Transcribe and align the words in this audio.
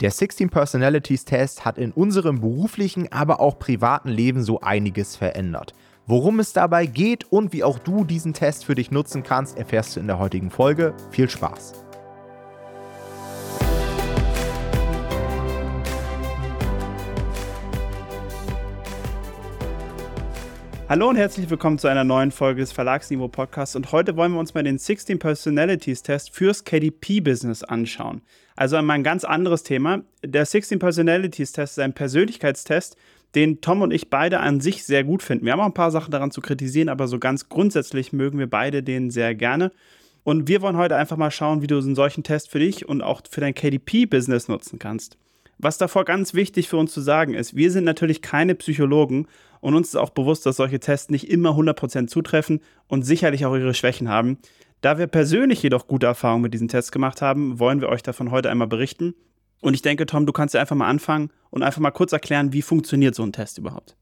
Der 0.00 0.10
16 0.10 0.50
Personalities 0.50 1.24
Test 1.24 1.64
hat 1.64 1.78
in 1.78 1.90
unserem 1.90 2.40
beruflichen, 2.40 3.10
aber 3.10 3.40
auch 3.40 3.58
privaten 3.58 4.10
Leben 4.10 4.42
so 4.42 4.60
einiges 4.60 5.16
verändert. 5.16 5.74
Worum 6.06 6.38
es 6.38 6.52
dabei 6.52 6.84
geht 6.84 7.24
und 7.32 7.54
wie 7.54 7.64
auch 7.64 7.78
du 7.78 8.04
diesen 8.04 8.34
Test 8.34 8.66
für 8.66 8.74
dich 8.74 8.90
nutzen 8.90 9.22
kannst, 9.22 9.56
erfährst 9.56 9.96
du 9.96 10.00
in 10.00 10.06
der 10.06 10.18
heutigen 10.18 10.50
Folge. 10.50 10.94
Viel 11.10 11.30
Spaß! 11.30 11.85
Hallo 20.88 21.08
und 21.08 21.16
herzlich 21.16 21.50
willkommen 21.50 21.80
zu 21.80 21.88
einer 21.88 22.04
neuen 22.04 22.30
Folge 22.30 22.60
des 22.60 22.70
Verlagsniveau 22.70 23.26
Podcasts 23.26 23.74
und 23.74 23.90
heute 23.90 24.14
wollen 24.16 24.30
wir 24.30 24.38
uns 24.38 24.54
mal 24.54 24.62
den 24.62 24.78
16 24.78 25.18
Personalities 25.18 26.04
Test 26.04 26.30
fürs 26.30 26.62
KDP 26.62 27.18
Business 27.18 27.64
anschauen. 27.64 28.22
Also 28.54 28.76
einmal 28.76 28.94
ein 28.94 29.02
ganz 29.02 29.24
anderes 29.24 29.64
Thema. 29.64 30.02
Der 30.24 30.46
16 30.46 30.78
Personalities 30.78 31.50
Test 31.50 31.72
ist 31.72 31.82
ein 31.82 31.92
Persönlichkeitstest, 31.92 32.96
den 33.34 33.60
Tom 33.60 33.82
und 33.82 33.90
ich 33.90 34.10
beide 34.10 34.38
an 34.38 34.60
sich 34.60 34.84
sehr 34.84 35.02
gut 35.02 35.24
finden. 35.24 35.44
Wir 35.44 35.54
haben 35.54 35.60
auch 35.60 35.66
ein 35.66 35.74
paar 35.74 35.90
Sachen 35.90 36.12
daran 36.12 36.30
zu 36.30 36.40
kritisieren, 36.40 36.88
aber 36.88 37.08
so 37.08 37.18
ganz 37.18 37.48
grundsätzlich 37.48 38.12
mögen 38.12 38.38
wir 38.38 38.48
beide 38.48 38.84
den 38.84 39.10
sehr 39.10 39.34
gerne. 39.34 39.72
Und 40.22 40.46
wir 40.46 40.62
wollen 40.62 40.76
heute 40.76 40.94
einfach 40.94 41.16
mal 41.16 41.32
schauen, 41.32 41.62
wie 41.62 41.66
du 41.66 41.78
einen 41.78 41.96
solchen 41.96 42.22
Test 42.22 42.48
für 42.48 42.60
dich 42.60 42.88
und 42.88 43.02
auch 43.02 43.22
für 43.28 43.40
dein 43.40 43.54
KDP-Business 43.54 44.46
nutzen 44.46 44.78
kannst. 44.78 45.18
Was 45.58 45.78
davor 45.78 46.04
ganz 46.04 46.34
wichtig 46.34 46.68
für 46.68 46.76
uns 46.76 46.92
zu 46.92 47.00
sagen 47.00 47.34
ist, 47.34 47.56
wir 47.56 47.70
sind 47.72 47.84
natürlich 47.84 48.22
keine 48.22 48.54
Psychologen 48.54 49.26
und 49.60 49.74
uns 49.74 49.88
ist 49.88 49.96
auch 49.96 50.10
bewusst, 50.10 50.46
dass 50.46 50.56
solche 50.56 50.80
Tests 50.80 51.10
nicht 51.10 51.30
immer 51.30 51.50
100% 51.50 52.06
zutreffen 52.06 52.60
und 52.86 53.02
sicherlich 53.02 53.46
auch 53.46 53.54
ihre 53.54 53.74
Schwächen 53.74 54.08
haben. 54.08 54.38
Da 54.80 54.98
wir 54.98 55.06
persönlich 55.06 55.62
jedoch 55.62 55.86
gute 55.86 56.06
Erfahrungen 56.06 56.42
mit 56.42 56.54
diesen 56.54 56.68
Tests 56.68 56.92
gemacht 56.92 57.22
haben, 57.22 57.58
wollen 57.58 57.80
wir 57.80 57.88
euch 57.88 58.02
davon 58.02 58.30
heute 58.30 58.50
einmal 58.50 58.68
berichten. 58.68 59.14
Und 59.60 59.74
ich 59.74 59.82
denke, 59.82 60.06
Tom, 60.06 60.26
du 60.26 60.32
kannst 60.32 60.54
ja 60.54 60.60
einfach 60.60 60.76
mal 60.76 60.88
anfangen 60.88 61.30
und 61.50 61.62
einfach 61.62 61.80
mal 61.80 61.90
kurz 61.90 62.12
erklären, 62.12 62.52
wie 62.52 62.62
funktioniert 62.62 63.14
so 63.14 63.22
ein 63.22 63.32
Test 63.32 63.58
überhaupt. 63.58 63.96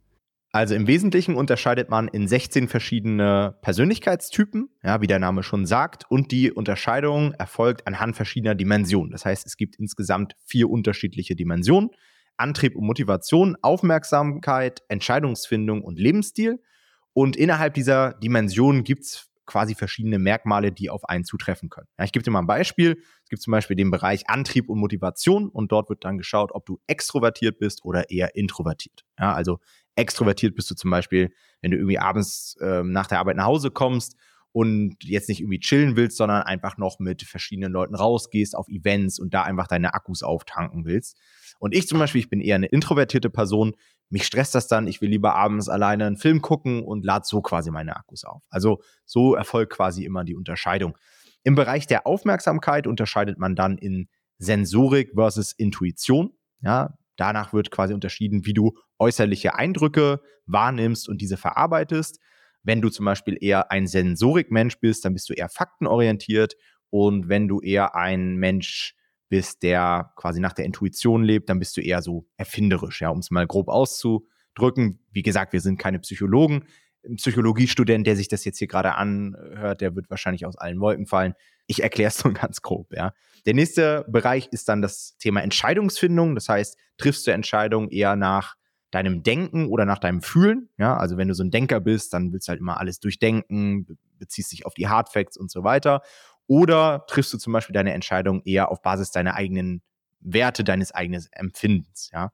Also 0.55 0.77
im 0.77 0.87
Wesentlichen 0.87 1.35
unterscheidet 1.35 1.91
man 1.91 2.07
in 2.07 2.29
16 2.29 2.69
verschiedene 2.69 3.59
Persönlichkeitstypen, 3.63 4.69
ja, 4.85 5.01
wie 5.01 5.09
der 5.09 5.19
Name 5.19 5.43
schon 5.43 5.67
sagt, 5.67 6.09
und 6.09 6.31
die 6.31 6.53
Unterscheidung 6.53 7.33
erfolgt 7.33 7.89
anhand 7.89 8.15
verschiedener 8.15 8.55
Dimensionen. 8.55 9.11
Das 9.11 9.25
heißt, 9.25 9.47
es 9.47 9.57
gibt 9.57 9.75
insgesamt 9.77 10.37
vier 10.47 10.71
unterschiedliche 10.71 11.35
Dimensionen. 11.35 11.91
Antrieb 12.37 12.77
und 12.77 12.87
Motivation, 12.87 13.57
Aufmerksamkeit, 13.63 14.83
Entscheidungsfindung 14.89 15.83
und 15.83 15.99
Lebensstil. 15.99 16.61
Und 17.13 17.37
innerhalb 17.37 17.75
dieser 17.75 18.15
Dimensionen 18.15 18.85
gibt 18.85 19.05
es 19.05 19.31
quasi 19.47 19.75
verschiedene 19.75 20.19
Merkmale, 20.19 20.73
die 20.73 20.91
auf 20.91 21.09
einen 21.09 21.25
zutreffen 21.25 21.69
können. 21.69 21.87
Ja, 21.99 22.05
ich 22.05 22.13
gebe 22.13 22.23
dir 22.23 22.31
mal 22.31 22.41
ein 22.41 22.47
Beispiel. 22.47 22.99
Es 23.23 23.29
gibt 23.29 23.43
zum 23.43 23.51
Beispiel 23.51 23.77
den 23.77 23.91
Bereich 23.91 24.29
Antrieb 24.29 24.69
und 24.69 24.79
Motivation 24.79 25.49
und 25.49 25.71
dort 25.71 25.91
wird 25.91 26.05
dann 26.05 26.19
geschaut, 26.19 26.51
ob 26.53 26.67
du 26.67 26.81
extrovertiert 26.87 27.59
bist 27.59 27.85
oder 27.85 28.11
eher 28.11 28.35
introvertiert. 28.37 29.05
Ja, 29.19 29.35
also 29.35 29.61
extrovertiert 29.97 30.55
bist 30.55 30.71
du 30.71 30.75
zum 30.75 30.91
Beispiel, 30.91 31.33
wenn 31.61 31.71
du 31.71 31.77
irgendwie 31.77 31.99
abends 31.99 32.57
äh, 32.61 32.83
nach 32.83 33.07
der 33.07 33.21
Arbeit 33.21 33.37
nach 33.37 33.45
Hause 33.45 33.71
kommst 33.71 34.17
und 34.55 35.03
jetzt 35.03 35.29
nicht 35.29 35.41
irgendwie 35.41 35.59
chillen 35.59 35.97
willst, 35.97 36.17
sondern 36.17 36.43
einfach 36.43 36.79
noch 36.79 37.01
mit 37.01 37.25
verschiedenen 37.25 37.73
Leuten 37.73 37.97
rausgehst 37.97 38.55
auf 38.55 38.69
Events 38.69 39.19
und 39.19 39.35
da 39.35 39.43
einfach 39.43 39.67
deine 39.67 39.95
Akkus 39.95 40.23
auftanken 40.23 40.85
willst. 40.85 41.19
Und 41.59 41.75
ich 41.75 41.89
zum 41.89 41.99
Beispiel, 41.99 42.21
ich 42.21 42.31
bin 42.31 42.41
eher 42.41 42.55
eine 42.55 42.67
introvertierte 42.67 43.31
Person. 43.31 43.75
Mich 44.11 44.25
stresst 44.25 44.55
das 44.55 44.69
dann. 44.69 44.87
Ich 44.87 45.01
will 45.01 45.11
lieber 45.11 45.35
abends 45.35 45.69
alleine 45.69 46.07
einen 46.07 46.17
Film 46.17 46.41
gucken 46.41 46.85
und 46.85 47.05
lade 47.05 47.25
so 47.27 47.43
quasi 47.43 47.73
meine 47.73 47.97
Akkus 47.97 48.23
auf. 48.23 48.45
Also 48.49 48.81
so 49.05 49.35
erfolgt 49.35 49.73
quasi 49.73 50.05
immer 50.05 50.23
die 50.23 50.37
Unterscheidung. 50.37 50.97
Im 51.43 51.57
Bereich 51.57 51.89
der 51.89 52.07
Aufmerksamkeit 52.07 52.87
unterscheidet 52.87 53.41
man 53.41 53.57
dann 53.57 53.77
in 53.77 54.09
Sensorik 54.39 55.15
versus 55.15 55.51
Intuition. 55.51 56.31
Ja, 56.61 56.97
danach 57.17 57.53
wird 57.53 57.73
quasi 57.73 57.93
unterschieden, 57.93 58.47
wie 58.47 58.55
du 58.55 58.79
äußerliche 59.01 59.57
Eindrücke 59.57 60.21
wahrnimmst 60.47 61.09
und 61.09 61.21
diese 61.21 61.37
verarbeitest. 61.37 62.21
Wenn 62.65 62.81
du 62.81 62.89
zum 62.89 63.05
Beispiel 63.05 63.37
eher 63.41 63.71
ein 63.71 63.87
Sensorikmensch 63.87 64.81
bist, 64.81 65.05
dann 65.05 65.13
bist 65.13 65.29
du 65.29 65.35
eher 65.35 65.49
faktenorientiert. 65.49 66.57
Und 66.91 67.29
wenn 67.29 67.47
du 67.47 67.61
eher 67.61 67.95
ein 67.95 68.37
Mensch 68.37 68.95
bist, 69.29 69.63
der 69.63 70.13
quasi 70.17 70.41
nach 70.41 70.53
der 70.53 70.65
Intuition 70.65 71.23
lebt, 71.23 71.49
dann 71.49 71.59
bist 71.59 71.77
du 71.77 71.81
eher 71.81 72.03
so 72.03 72.27
erfinderisch, 72.37 73.03
ja, 73.03 73.11
um 73.11 73.19
es 73.19 73.31
mal 73.31 73.47
grob 73.47 73.69
auszudrücken. 73.69 75.01
Wie 75.13 75.23
gesagt, 75.23 75.53
wir 75.53 75.61
sind 75.61 75.79
keine 75.79 75.99
Psychologen. 75.99 76.65
Ein 77.07 77.17
Psychologiestudent, 77.17 78.07
der 78.07 78.17
sich 78.17 78.29
das 78.29 78.45
jetzt 78.45 78.59
hier 78.59 78.69
gerade 78.69 78.95
anhört, 78.95 79.83
der 79.83 79.95
wird 79.95 80.09
wahrscheinlich 80.09 80.47
aus 80.47 80.57
allen 80.57 80.81
Wolken 80.81 81.07
fallen. 81.07 81.35
Ich 81.67 81.83
erkläre 81.83 82.09
es 82.09 82.25
nur 82.25 82.33
ganz 82.33 82.63
grob, 82.63 82.95
ja. 82.95 83.13
Der 83.45 83.55
nächste 83.55 84.07
Bereich 84.09 84.49
ist 84.53 84.69
dann 84.71 84.81
das 84.81 85.19
Thema 85.19 85.43
Entscheidungsfindung. 85.43 86.35
Das 86.35 86.49
heißt, 86.49 86.79
triffst 86.97 87.27
du 87.27 87.33
Entscheidungen 87.33 87.91
eher 87.91 88.17
nach 88.17 88.55
deinem 88.95 89.23
Denken 89.23 89.67
oder 89.67 89.85
nach 89.85 89.99
deinem 89.99 90.23
Fühlen. 90.23 90.69
Ja, 90.79 90.97
also 90.97 91.17
wenn 91.17 91.29
du 91.29 91.35
so 91.35 91.43
ein 91.43 91.51
Denker 91.51 91.81
bist, 91.81 92.13
dann 92.13 92.33
willst 92.33 92.49
du 92.49 92.51
halt 92.51 92.61
immer 92.61 92.79
alles 92.79 93.01
durchdenken, 93.01 93.99
beziehst 94.19 94.53
dich 94.53 94.67
auf 94.67 94.75
die 94.75 94.89
Hardfacts 94.89 95.37
und 95.37 95.51
so 95.51 95.65
weiter. 95.65 96.03
Oder 96.47 97.05
triffst 97.09 97.33
du 97.33 97.39
zum 97.39 97.53
Beispiel 97.53 97.75
deine 97.75 97.93
Entscheidung 97.93 98.43
eher 98.45 98.71
auf 98.71 98.83
Basis 98.83 99.11
deiner 99.11 99.35
eigenen 99.35 99.83
Werte, 100.21 100.65
deines 100.65 100.93
eigenen 100.93 101.25
Empfindens, 101.33 102.11
ja. 102.13 102.33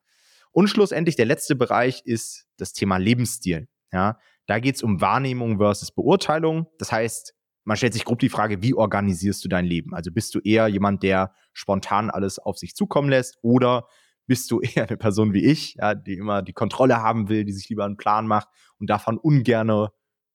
Und 0.52 0.68
schlussendlich 0.68 1.14
der 1.14 1.26
letzte 1.26 1.54
Bereich 1.54 2.02
ist 2.04 2.46
das 2.56 2.72
Thema 2.72 2.96
Lebensstil. 2.96 3.68
Ja, 3.92 4.18
da 4.46 4.58
geht 4.58 4.76
es 4.76 4.82
um 4.82 5.00
Wahrnehmung 5.00 5.58
versus 5.58 5.92
Beurteilung. 5.92 6.66
Das 6.78 6.90
heißt, 6.90 7.34
man 7.64 7.76
stellt 7.76 7.92
sich 7.92 8.04
grob 8.04 8.18
die 8.18 8.28
Frage, 8.28 8.62
wie 8.62 8.74
organisierst 8.74 9.44
du 9.44 9.48
dein 9.48 9.64
Leben? 9.64 9.94
Also 9.94 10.10
bist 10.10 10.34
du 10.34 10.40
eher 10.40 10.66
jemand, 10.66 11.04
der 11.04 11.32
spontan 11.52 12.10
alles 12.10 12.38
auf 12.40 12.58
sich 12.58 12.74
zukommen 12.74 13.10
lässt 13.10 13.38
oder 13.42 13.86
bist 14.30 14.48
du 14.52 14.60
eher 14.62 14.86
eine 14.86 14.96
Person 14.96 15.34
wie 15.34 15.44
ich, 15.44 15.74
ja, 15.74 15.96
die 15.96 16.14
immer 16.14 16.40
die 16.40 16.52
Kontrolle 16.52 17.02
haben 17.02 17.28
will, 17.28 17.44
die 17.44 17.52
sich 17.52 17.68
lieber 17.68 17.84
einen 17.84 17.96
Plan 17.96 18.28
macht 18.28 18.48
und 18.78 18.88
davon 18.88 19.18
ungerne 19.18 19.88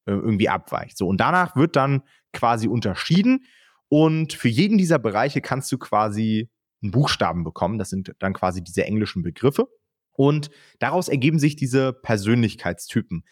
äh, 0.05 0.11
irgendwie 0.11 0.49
abweicht. 0.49 0.97
So 0.97 1.07
und 1.07 1.21
danach 1.21 1.55
wird 1.55 1.77
dann 1.77 2.03
quasi 2.33 2.67
unterschieden 2.67 3.45
und 3.87 4.33
für 4.33 4.49
jeden 4.49 4.77
dieser 4.77 4.99
Bereiche 4.99 5.39
kannst 5.39 5.71
du 5.71 5.77
quasi 5.77 6.49
einen 6.83 6.91
Buchstaben 6.91 7.45
bekommen. 7.45 7.77
Das 7.77 7.89
sind 7.89 8.13
dann 8.19 8.33
quasi 8.33 8.61
diese 8.61 8.83
englischen 8.83 9.23
Begriffe. 9.23 9.67
Und 10.11 10.49
daraus 10.79 11.07
ergeben 11.07 11.39
sich 11.39 11.55
diese 11.55 11.93
Persönlichkeitstypen. 11.93 13.23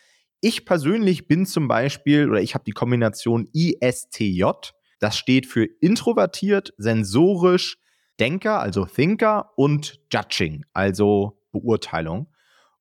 Ich 0.42 0.66
persönlich 0.66 1.28
bin 1.28 1.46
zum 1.46 1.68
Beispiel, 1.68 2.30
oder 2.30 2.42
ich 2.42 2.56
habe 2.56 2.66
die 2.66 2.72
Kombination 2.72 3.48
ISTJ. 3.54 4.44
Das 5.00 5.18
steht 5.18 5.46
für 5.46 5.66
introvertiert, 5.82 6.74
sensorisch, 6.78 7.78
Denker, 8.20 8.60
also 8.60 8.86
Thinker 8.86 9.52
und 9.56 10.00
Judging, 10.12 10.66
also 10.74 11.40
Beurteilung. 11.52 12.28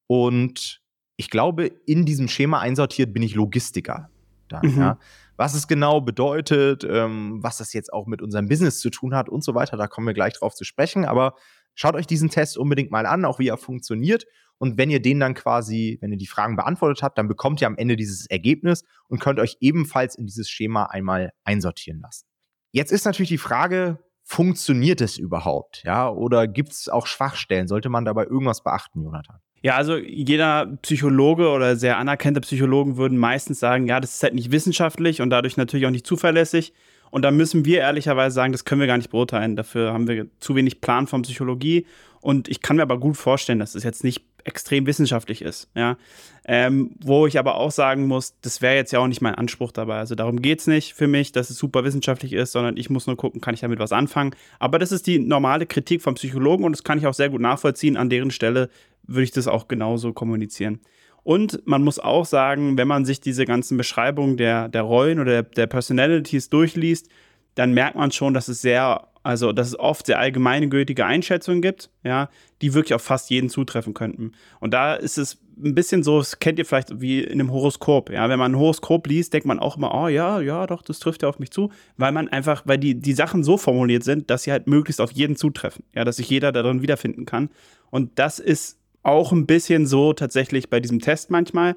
Und 0.06 0.82
ich 1.16 1.31
glaube, 1.31 1.66
in 1.87 2.04
diesem 2.04 2.28
Schema 2.28 2.60
einsortiert 2.60 3.12
bin 3.12 3.22
ich 3.22 3.34
Logistiker. 3.34 4.10
Dann, 4.48 4.66
mhm. 4.66 4.78
ja 4.78 4.98
was 5.42 5.54
es 5.54 5.66
genau 5.66 6.00
bedeutet, 6.00 6.84
ähm, 6.88 7.42
was 7.42 7.59
das 7.59 7.72
jetzt 7.72 7.92
auch 7.92 8.06
mit 8.06 8.22
unserem 8.22 8.48
Business 8.48 8.78
zu 8.78 8.91
tun 8.91 9.15
hat 9.15 9.28
und 9.28 9.42
so 9.42 9.54
weiter. 9.54 9.76
Da 9.76 9.87
kommen 9.87 10.06
wir 10.06 10.15
gleich 10.15 10.34
drauf 10.34 10.54
zu 10.54 10.65
sprechen. 10.65 11.04
Aber 11.04 11.34
schaut 11.75 11.97
euch 11.97 12.06
diesen 12.06 12.31
Test 12.31 12.59
unbedingt 12.59 12.92
mal 12.92 13.06
an, 13.06 13.25
auch 13.25 13.38
wie 13.41 13.48
er 13.48 13.56
funktioniert. 13.56 14.25
Und 14.59 14.78
wenn 14.78 14.91
ihr 14.91 15.03
den 15.03 15.19
dann 15.19 15.34
quasi, 15.34 15.98
wenn 16.00 16.12
ihr 16.12 16.19
die 16.19 16.26
Fragen 16.26 16.54
beantwortet 16.54 17.03
habt, 17.03 17.19
dann 17.19 17.26
bekommt 17.26 17.60
ihr 17.60 17.66
am 17.66 17.76
Ende 17.76 17.97
dieses 17.97 18.26
Ergebnis 18.26 18.84
und 19.09 19.21
könnt 19.21 19.41
euch 19.41 19.56
ebenfalls 19.60 20.15
in 20.15 20.26
dieses 20.26 20.48
Schema 20.48 20.84
einmal 20.84 21.32
einsortieren 21.42 22.00
lassen. 22.00 22.26
Jetzt 22.71 22.92
ist 22.92 23.04
natürlich 23.04 23.31
die 23.31 23.38
Frage, 23.38 23.98
funktioniert 24.25 25.00
es 25.00 25.19
überhaupt? 25.19 25.83
Ja, 25.84 26.09
oder 26.09 26.47
gibt 26.49 26.72
es 26.72 26.88
auch 26.88 27.06
Schwachstellen? 27.06 27.69
Sollte 27.69 27.88
man 27.88 28.05
dabei 28.05 28.25
irgendwas 28.25 28.62
beachten, 28.62 29.03
Jonathan? 29.03 29.37
Ja, 29.62 29.77
also 29.77 29.97
jeder 29.97 30.66
Psychologe 30.83 31.49
oder 31.49 31.77
sehr 31.77 31.97
anerkannte 31.99 32.41
Psychologen 32.41 32.97
würden 32.97 33.16
meistens 33.16 33.60
sagen, 33.60 33.87
ja, 33.87 34.00
das 34.00 34.16
ist 34.16 34.22
halt 34.22 34.34
nicht 34.34 34.50
wissenschaftlich 34.50 35.22
und 35.22 35.31
dadurch 35.31 35.56
natürlich 35.56 35.87
auch 35.87 35.91
nicht 35.91 36.06
zuverlässig. 36.06 36.72
Und 37.12 37.21
da 37.23 37.31
müssen 37.31 37.67
wir 37.67 37.81
ehrlicherweise 37.81 38.34
sagen, 38.34 38.53
das 38.53 38.65
können 38.65 38.81
wir 38.81 38.89
gar 38.89 38.97
nicht 38.97 39.11
beurteilen. 39.11 39.55
Dafür 39.55 39.93
haben 39.93 40.09
wir 40.09 40.28
zu 40.41 40.56
wenig 40.56 40.81
Plan 40.81 41.06
von 41.06 41.21
Psychologie. 41.21 41.86
Und 42.22 42.48
ich 42.48 42.63
kann 42.63 42.77
mir 42.77 42.83
aber 42.83 42.98
gut 42.98 43.19
vorstellen, 43.19 43.59
dass 43.59 43.75
es 43.75 43.84
jetzt 43.84 44.03
nicht 44.03 44.25
extrem 44.45 44.86
wissenschaftlich 44.86 45.42
ist. 45.42 45.69
Ja? 45.75 45.98
Ähm, 46.47 46.92
wo 47.04 47.27
ich 47.27 47.39
aber 47.39 47.57
auch 47.57 47.71
sagen 47.71 48.07
muss, 48.07 48.41
das 48.41 48.63
wäre 48.63 48.77
jetzt 48.77 48.92
ja 48.92 48.98
auch 48.98 49.09
nicht 49.09 49.21
mein 49.21 49.34
Anspruch 49.34 49.72
dabei. 49.72 49.98
Also 49.98 50.15
darum 50.15 50.41
geht 50.41 50.60
es 50.60 50.66
nicht 50.66 50.95
für 50.95 51.07
mich, 51.07 51.33
dass 51.33 51.51
es 51.51 51.59
super 51.59 51.84
wissenschaftlich 51.84 52.33
ist, 52.33 52.53
sondern 52.53 52.78
ich 52.78 52.89
muss 52.89 53.07
nur 53.07 53.19
gucken, 53.19 53.42
kann 53.42 53.53
ich 53.53 53.60
damit 53.60 53.78
was 53.78 53.92
anfangen. 53.92 54.34
Aber 54.59 54.78
das 54.78 54.91
ist 54.91 55.07
die 55.07 55.19
normale 55.19 55.66
Kritik 55.66 56.01
vom 56.01 56.15
Psychologen 56.15 56.65
und 56.65 56.72
das 56.72 56.83
kann 56.83 56.97
ich 56.97 57.07
auch 57.07 57.15
sehr 57.15 57.28
gut 57.28 57.42
nachvollziehen. 57.42 57.98
An 57.98 58.09
deren 58.09 58.31
Stelle 58.31 58.71
würde 59.03 59.25
ich 59.25 59.33
das 59.33 59.48
auch 59.48 59.69
genauso 59.69 60.15
kommunizieren. 60.15 60.81
Und 61.22 61.66
man 61.66 61.83
muss 61.83 61.98
auch 61.98 62.24
sagen, 62.24 62.77
wenn 62.77 62.89
man 62.89 63.04
sich 63.04 63.21
diese 63.21 63.45
ganzen 63.45 63.77
Beschreibungen 63.77 64.36
der, 64.36 64.69
der 64.69 64.83
Rollen 64.83 65.21
oder 65.21 65.30
der, 65.30 65.42
der 65.42 65.66
Personalities 65.66 66.51
durchliest, 66.51 67.09
dann 67.54 67.72
merkt 67.72 67.97
man 67.97 68.10
schon, 68.10 68.34
dass 68.34 68.48
es 68.48 68.63
sehr 68.63 69.09
Also, 69.24 69.53
dass 69.53 69.69
es 69.69 69.78
oft 69.78 70.07
sehr 70.07 70.19
allgemeingültige 70.19 71.04
Einschätzungen 71.04 71.63
gibt, 71.63 71.91
ja, 72.03 72.28
die 72.60 72.74
wirklich 72.74 72.95
auf 72.95 73.03
fast 73.03 73.30
jeden 73.30 73.48
zutreffen 73.51 73.95
könnten. 73.95 74.33
Und 74.59 74.74
da 74.74 74.95
ist 74.95 75.16
es 75.16 75.39
ein 75.65 75.74
bisschen 75.77 76.03
so, 76.03 76.19
das 76.19 76.41
kennt 76.41 76.59
ihr 76.59 76.65
vielleicht 76.65 77.01
wie 77.01 77.21
in 77.22 77.39
einem 77.39 77.53
Horoskop, 77.53 78.10
ja. 78.10 78.28
Wenn 78.28 78.39
man 78.41 78.53
ein 78.53 78.59
Horoskop 78.59 79.07
liest, 79.07 79.33
denkt 79.33 79.47
man 79.47 79.60
auch 79.60 79.77
immer, 79.77 79.95
oh 79.95 80.09
ja, 80.09 80.41
ja, 80.41 80.66
doch, 80.66 80.83
das 80.83 80.98
trifft 80.98 81.22
ja 81.22 81.28
auf 81.28 81.39
mich 81.39 81.53
zu, 81.53 81.71
weil 81.97 82.10
man 82.10 82.30
einfach, 82.30 82.63
weil 82.65 82.78
die, 82.78 82.97
die 82.97 83.13
Sachen 83.13 83.45
so 83.45 83.59
formuliert 83.59 84.03
sind, 84.03 84.28
dass 84.28 84.42
sie 84.42 84.51
halt 84.51 84.66
möglichst 84.66 85.01
auf 85.01 85.13
jeden 85.13 85.36
zutreffen, 85.36 85.84
ja, 85.95 86.03
dass 86.04 86.16
sich 86.16 86.28
jeder 86.28 86.51
darin 86.51 86.83
wiederfinden 86.83 87.24
kann. 87.24 87.51
Und 87.91 88.19
das 88.19 88.41
ist 88.41 88.78
auch 89.03 89.33
ein 89.33 89.47
bisschen 89.47 89.87
so 89.87 90.13
tatsächlich 90.13 90.71
bei 90.71 90.81
diesem 90.81 91.01
Test 91.01 91.31
manchmal. 91.31 91.77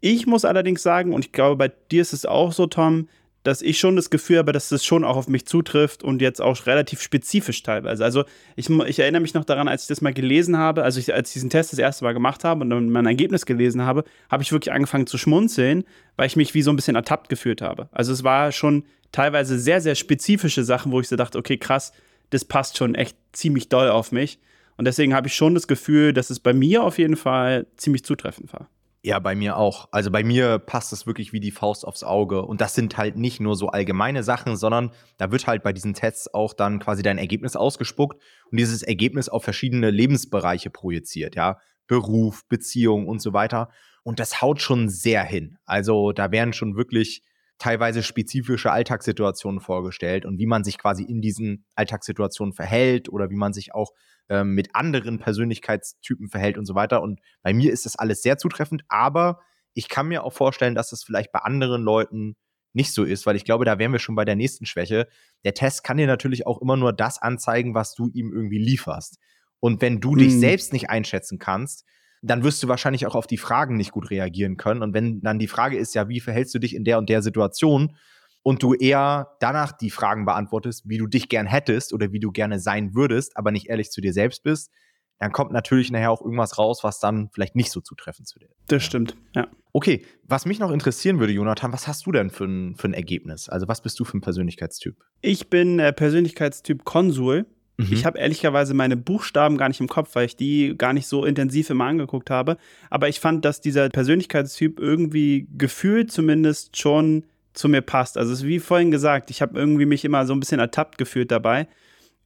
Ich 0.00 0.26
muss 0.26 0.44
allerdings 0.44 0.82
sagen, 0.82 1.14
und 1.14 1.24
ich 1.24 1.32
glaube, 1.32 1.56
bei 1.56 1.72
dir 1.90 2.02
ist 2.02 2.12
es 2.12 2.26
auch 2.26 2.52
so, 2.52 2.66
Tom, 2.66 3.08
dass 3.44 3.60
ich 3.60 3.78
schon 3.78 3.94
das 3.94 4.10
Gefühl 4.10 4.38
habe, 4.38 4.52
dass 4.52 4.70
das 4.70 4.84
schon 4.84 5.04
auch 5.04 5.16
auf 5.16 5.28
mich 5.28 5.46
zutrifft 5.46 6.02
und 6.02 6.22
jetzt 6.22 6.40
auch 6.40 6.66
relativ 6.66 7.00
spezifisch 7.00 7.62
teilweise. 7.62 8.02
Also 8.02 8.24
ich, 8.56 8.70
ich 8.70 8.98
erinnere 8.98 9.20
mich 9.20 9.34
noch 9.34 9.44
daran, 9.44 9.68
als 9.68 9.82
ich 9.82 9.88
das 9.88 10.00
mal 10.00 10.14
gelesen 10.14 10.56
habe, 10.56 10.82
also 10.82 10.98
ich, 10.98 11.12
als 11.12 11.28
ich 11.28 11.34
diesen 11.34 11.50
Test 11.50 11.72
das 11.72 11.78
erste 11.78 12.04
Mal 12.04 12.14
gemacht 12.14 12.42
habe 12.42 12.62
und 12.62 12.70
dann 12.70 12.88
mein 12.88 13.06
Ergebnis 13.06 13.44
gelesen 13.44 13.82
habe, 13.82 14.04
habe 14.30 14.42
ich 14.42 14.50
wirklich 14.50 14.72
angefangen 14.72 15.06
zu 15.06 15.18
schmunzeln, 15.18 15.84
weil 16.16 16.26
ich 16.26 16.36
mich 16.36 16.54
wie 16.54 16.62
so 16.62 16.70
ein 16.70 16.76
bisschen 16.76 16.96
ertappt 16.96 17.28
gefühlt 17.28 17.60
habe. 17.60 17.88
Also 17.92 18.12
es 18.12 18.24
war 18.24 18.50
schon 18.50 18.84
teilweise 19.12 19.58
sehr, 19.58 19.82
sehr 19.82 19.94
spezifische 19.94 20.64
Sachen, 20.64 20.90
wo 20.90 21.00
ich 21.00 21.08
so 21.08 21.16
dachte, 21.16 21.38
okay, 21.38 21.58
krass, 21.58 21.92
das 22.30 22.46
passt 22.46 22.78
schon 22.78 22.94
echt 22.94 23.16
ziemlich 23.32 23.68
doll 23.68 23.90
auf 23.90 24.10
mich. 24.10 24.38
Und 24.76 24.86
deswegen 24.86 25.14
habe 25.14 25.28
ich 25.28 25.34
schon 25.34 25.54
das 25.54 25.68
Gefühl, 25.68 26.12
dass 26.12 26.30
es 26.30 26.40
bei 26.40 26.52
mir 26.52 26.82
auf 26.82 26.98
jeden 26.98 27.16
Fall 27.16 27.66
ziemlich 27.76 28.04
zutreffend 28.04 28.52
war. 28.52 28.68
Ja, 29.06 29.18
bei 29.18 29.34
mir 29.34 29.58
auch. 29.58 29.88
Also 29.92 30.10
bei 30.10 30.24
mir 30.24 30.58
passt 30.58 30.90
es 30.94 31.06
wirklich 31.06 31.34
wie 31.34 31.40
die 31.40 31.50
Faust 31.50 31.86
aufs 31.86 32.02
Auge. 32.02 32.40
Und 32.40 32.62
das 32.62 32.74
sind 32.74 32.96
halt 32.96 33.18
nicht 33.18 33.38
nur 33.38 33.54
so 33.54 33.68
allgemeine 33.68 34.22
Sachen, 34.22 34.56
sondern 34.56 34.92
da 35.18 35.30
wird 35.30 35.46
halt 35.46 35.62
bei 35.62 35.74
diesen 35.74 35.92
Tests 35.92 36.32
auch 36.32 36.54
dann 36.54 36.78
quasi 36.78 37.02
dein 37.02 37.18
Ergebnis 37.18 37.54
ausgespuckt 37.54 38.22
und 38.50 38.58
dieses 38.58 38.82
Ergebnis 38.82 39.28
auf 39.28 39.44
verschiedene 39.44 39.90
Lebensbereiche 39.90 40.70
projiziert, 40.70 41.36
ja. 41.36 41.58
Beruf, 41.86 42.48
Beziehung 42.48 43.06
und 43.06 43.20
so 43.20 43.34
weiter. 43.34 43.68
Und 44.04 44.20
das 44.20 44.40
haut 44.40 44.62
schon 44.62 44.88
sehr 44.88 45.22
hin. 45.22 45.58
Also 45.66 46.12
da 46.12 46.32
werden 46.32 46.54
schon 46.54 46.74
wirklich 46.74 47.22
teilweise 47.58 48.02
spezifische 48.02 48.72
Alltagssituationen 48.72 49.60
vorgestellt 49.60 50.24
und 50.24 50.38
wie 50.38 50.46
man 50.46 50.64
sich 50.64 50.78
quasi 50.78 51.04
in 51.04 51.20
diesen 51.20 51.66
Alltagssituationen 51.74 52.54
verhält 52.54 53.10
oder 53.10 53.28
wie 53.28 53.36
man 53.36 53.52
sich 53.52 53.74
auch 53.74 53.90
ähm, 54.28 54.54
mit 54.54 54.74
anderen 54.74 55.18
Persönlichkeitstypen 55.18 56.28
verhält 56.28 56.58
und 56.58 56.66
so 56.66 56.74
weiter. 56.74 57.02
Und 57.02 57.20
bei 57.42 57.52
mir 57.52 57.72
ist 57.72 57.86
das 57.86 57.96
alles 57.96 58.22
sehr 58.22 58.38
zutreffend, 58.38 58.82
aber 58.88 59.40
ich 59.74 59.88
kann 59.88 60.08
mir 60.08 60.24
auch 60.24 60.32
vorstellen, 60.32 60.74
dass 60.74 60.90
das 60.90 61.02
vielleicht 61.02 61.32
bei 61.32 61.40
anderen 61.40 61.82
Leuten 61.82 62.36
nicht 62.72 62.92
so 62.92 63.04
ist, 63.04 63.26
weil 63.26 63.36
ich 63.36 63.44
glaube, 63.44 63.64
da 63.64 63.78
wären 63.78 63.92
wir 63.92 63.98
schon 63.98 64.16
bei 64.16 64.24
der 64.24 64.36
nächsten 64.36 64.66
Schwäche. 64.66 65.06
Der 65.44 65.54
Test 65.54 65.84
kann 65.84 65.96
dir 65.96 66.06
natürlich 66.06 66.46
auch 66.46 66.60
immer 66.60 66.76
nur 66.76 66.92
das 66.92 67.20
anzeigen, 67.20 67.74
was 67.74 67.94
du 67.94 68.08
ihm 68.08 68.32
irgendwie 68.32 68.58
lieferst. 68.58 69.18
Und 69.60 69.80
wenn 69.80 70.00
du 70.00 70.12
hm. 70.12 70.18
dich 70.18 70.38
selbst 70.38 70.72
nicht 70.72 70.90
einschätzen 70.90 71.38
kannst, 71.38 71.84
dann 72.22 72.42
wirst 72.42 72.62
du 72.62 72.68
wahrscheinlich 72.68 73.06
auch 73.06 73.14
auf 73.14 73.26
die 73.26 73.36
Fragen 73.36 73.76
nicht 73.76 73.92
gut 73.92 74.10
reagieren 74.10 74.56
können. 74.56 74.82
Und 74.82 74.94
wenn 74.94 75.20
dann 75.20 75.38
die 75.38 75.46
Frage 75.46 75.76
ist, 75.76 75.94
ja, 75.94 76.08
wie 76.08 76.20
verhältst 76.20 76.54
du 76.54 76.58
dich 76.58 76.74
in 76.74 76.84
der 76.84 76.98
und 76.98 77.08
der 77.08 77.22
Situation? 77.22 77.96
Und 78.44 78.62
du 78.62 78.74
eher 78.74 79.36
danach 79.40 79.72
die 79.72 79.90
Fragen 79.90 80.26
beantwortest, 80.26 80.86
wie 80.86 80.98
du 80.98 81.06
dich 81.06 81.28
gern 81.28 81.46
hättest 81.46 81.92
oder 81.92 82.12
wie 82.12 82.20
du 82.20 82.30
gerne 82.30 82.60
sein 82.60 82.94
würdest, 82.94 83.36
aber 83.36 83.50
nicht 83.50 83.68
ehrlich 83.68 83.90
zu 83.90 84.00
dir 84.00 84.12
selbst 84.12 84.44
bist, 84.44 84.70
dann 85.18 85.32
kommt 85.32 85.52
natürlich 85.52 85.90
nachher 85.90 86.10
auch 86.10 86.20
irgendwas 86.20 86.58
raus, 86.58 86.84
was 86.84 87.00
dann 87.00 87.30
vielleicht 87.32 87.56
nicht 87.56 87.70
so 87.70 87.80
zutreffend 87.80 88.28
zu 88.28 88.38
dir 88.38 88.46
ist. 88.46 88.56
Das 88.68 88.82
stimmt, 88.82 89.16
ja. 89.34 89.48
Okay, 89.72 90.04
was 90.22 90.44
mich 90.44 90.58
noch 90.58 90.70
interessieren 90.70 91.18
würde, 91.18 91.32
Jonathan, 91.32 91.72
was 91.72 91.88
hast 91.88 92.06
du 92.06 92.12
denn 92.12 92.30
für 92.30 92.44
ein, 92.44 92.76
für 92.76 92.88
ein 92.88 92.94
Ergebnis? 92.94 93.48
Also, 93.48 93.66
was 93.66 93.80
bist 93.80 93.98
du 93.98 94.04
für 94.04 94.18
ein 94.18 94.20
Persönlichkeitstyp? 94.20 94.96
Ich 95.22 95.48
bin 95.48 95.78
äh, 95.78 95.92
Persönlichkeitstyp 95.92 96.84
Konsul. 96.84 97.46
Mhm. 97.76 97.88
Ich 97.90 98.04
habe 98.04 98.18
ehrlicherweise 98.18 98.74
meine 98.74 98.96
Buchstaben 98.96 99.56
gar 99.56 99.68
nicht 99.68 99.80
im 99.80 99.88
Kopf, 99.88 100.14
weil 100.14 100.26
ich 100.26 100.36
die 100.36 100.74
gar 100.76 100.92
nicht 100.92 101.06
so 101.06 101.24
intensiv 101.24 101.70
immer 101.70 101.86
angeguckt 101.86 102.30
habe. 102.30 102.56
Aber 102.90 103.08
ich 103.08 103.18
fand, 103.18 103.44
dass 103.44 103.60
dieser 103.60 103.88
Persönlichkeitstyp 103.88 104.78
irgendwie 104.78 105.48
gefühlt 105.56 106.12
zumindest 106.12 106.76
schon 106.76 107.24
zu 107.54 107.68
mir 107.68 107.80
passt. 107.80 108.18
Also 108.18 108.32
es 108.32 108.40
ist 108.40 108.46
wie 108.46 108.58
vorhin 108.58 108.90
gesagt, 108.90 109.30
ich 109.30 109.40
habe 109.40 109.58
irgendwie 109.58 109.86
mich 109.86 110.04
immer 110.04 110.26
so 110.26 110.34
ein 110.34 110.40
bisschen 110.40 110.60
ertappt 110.60 110.98
gefühlt 110.98 111.30
dabei. 111.30 111.66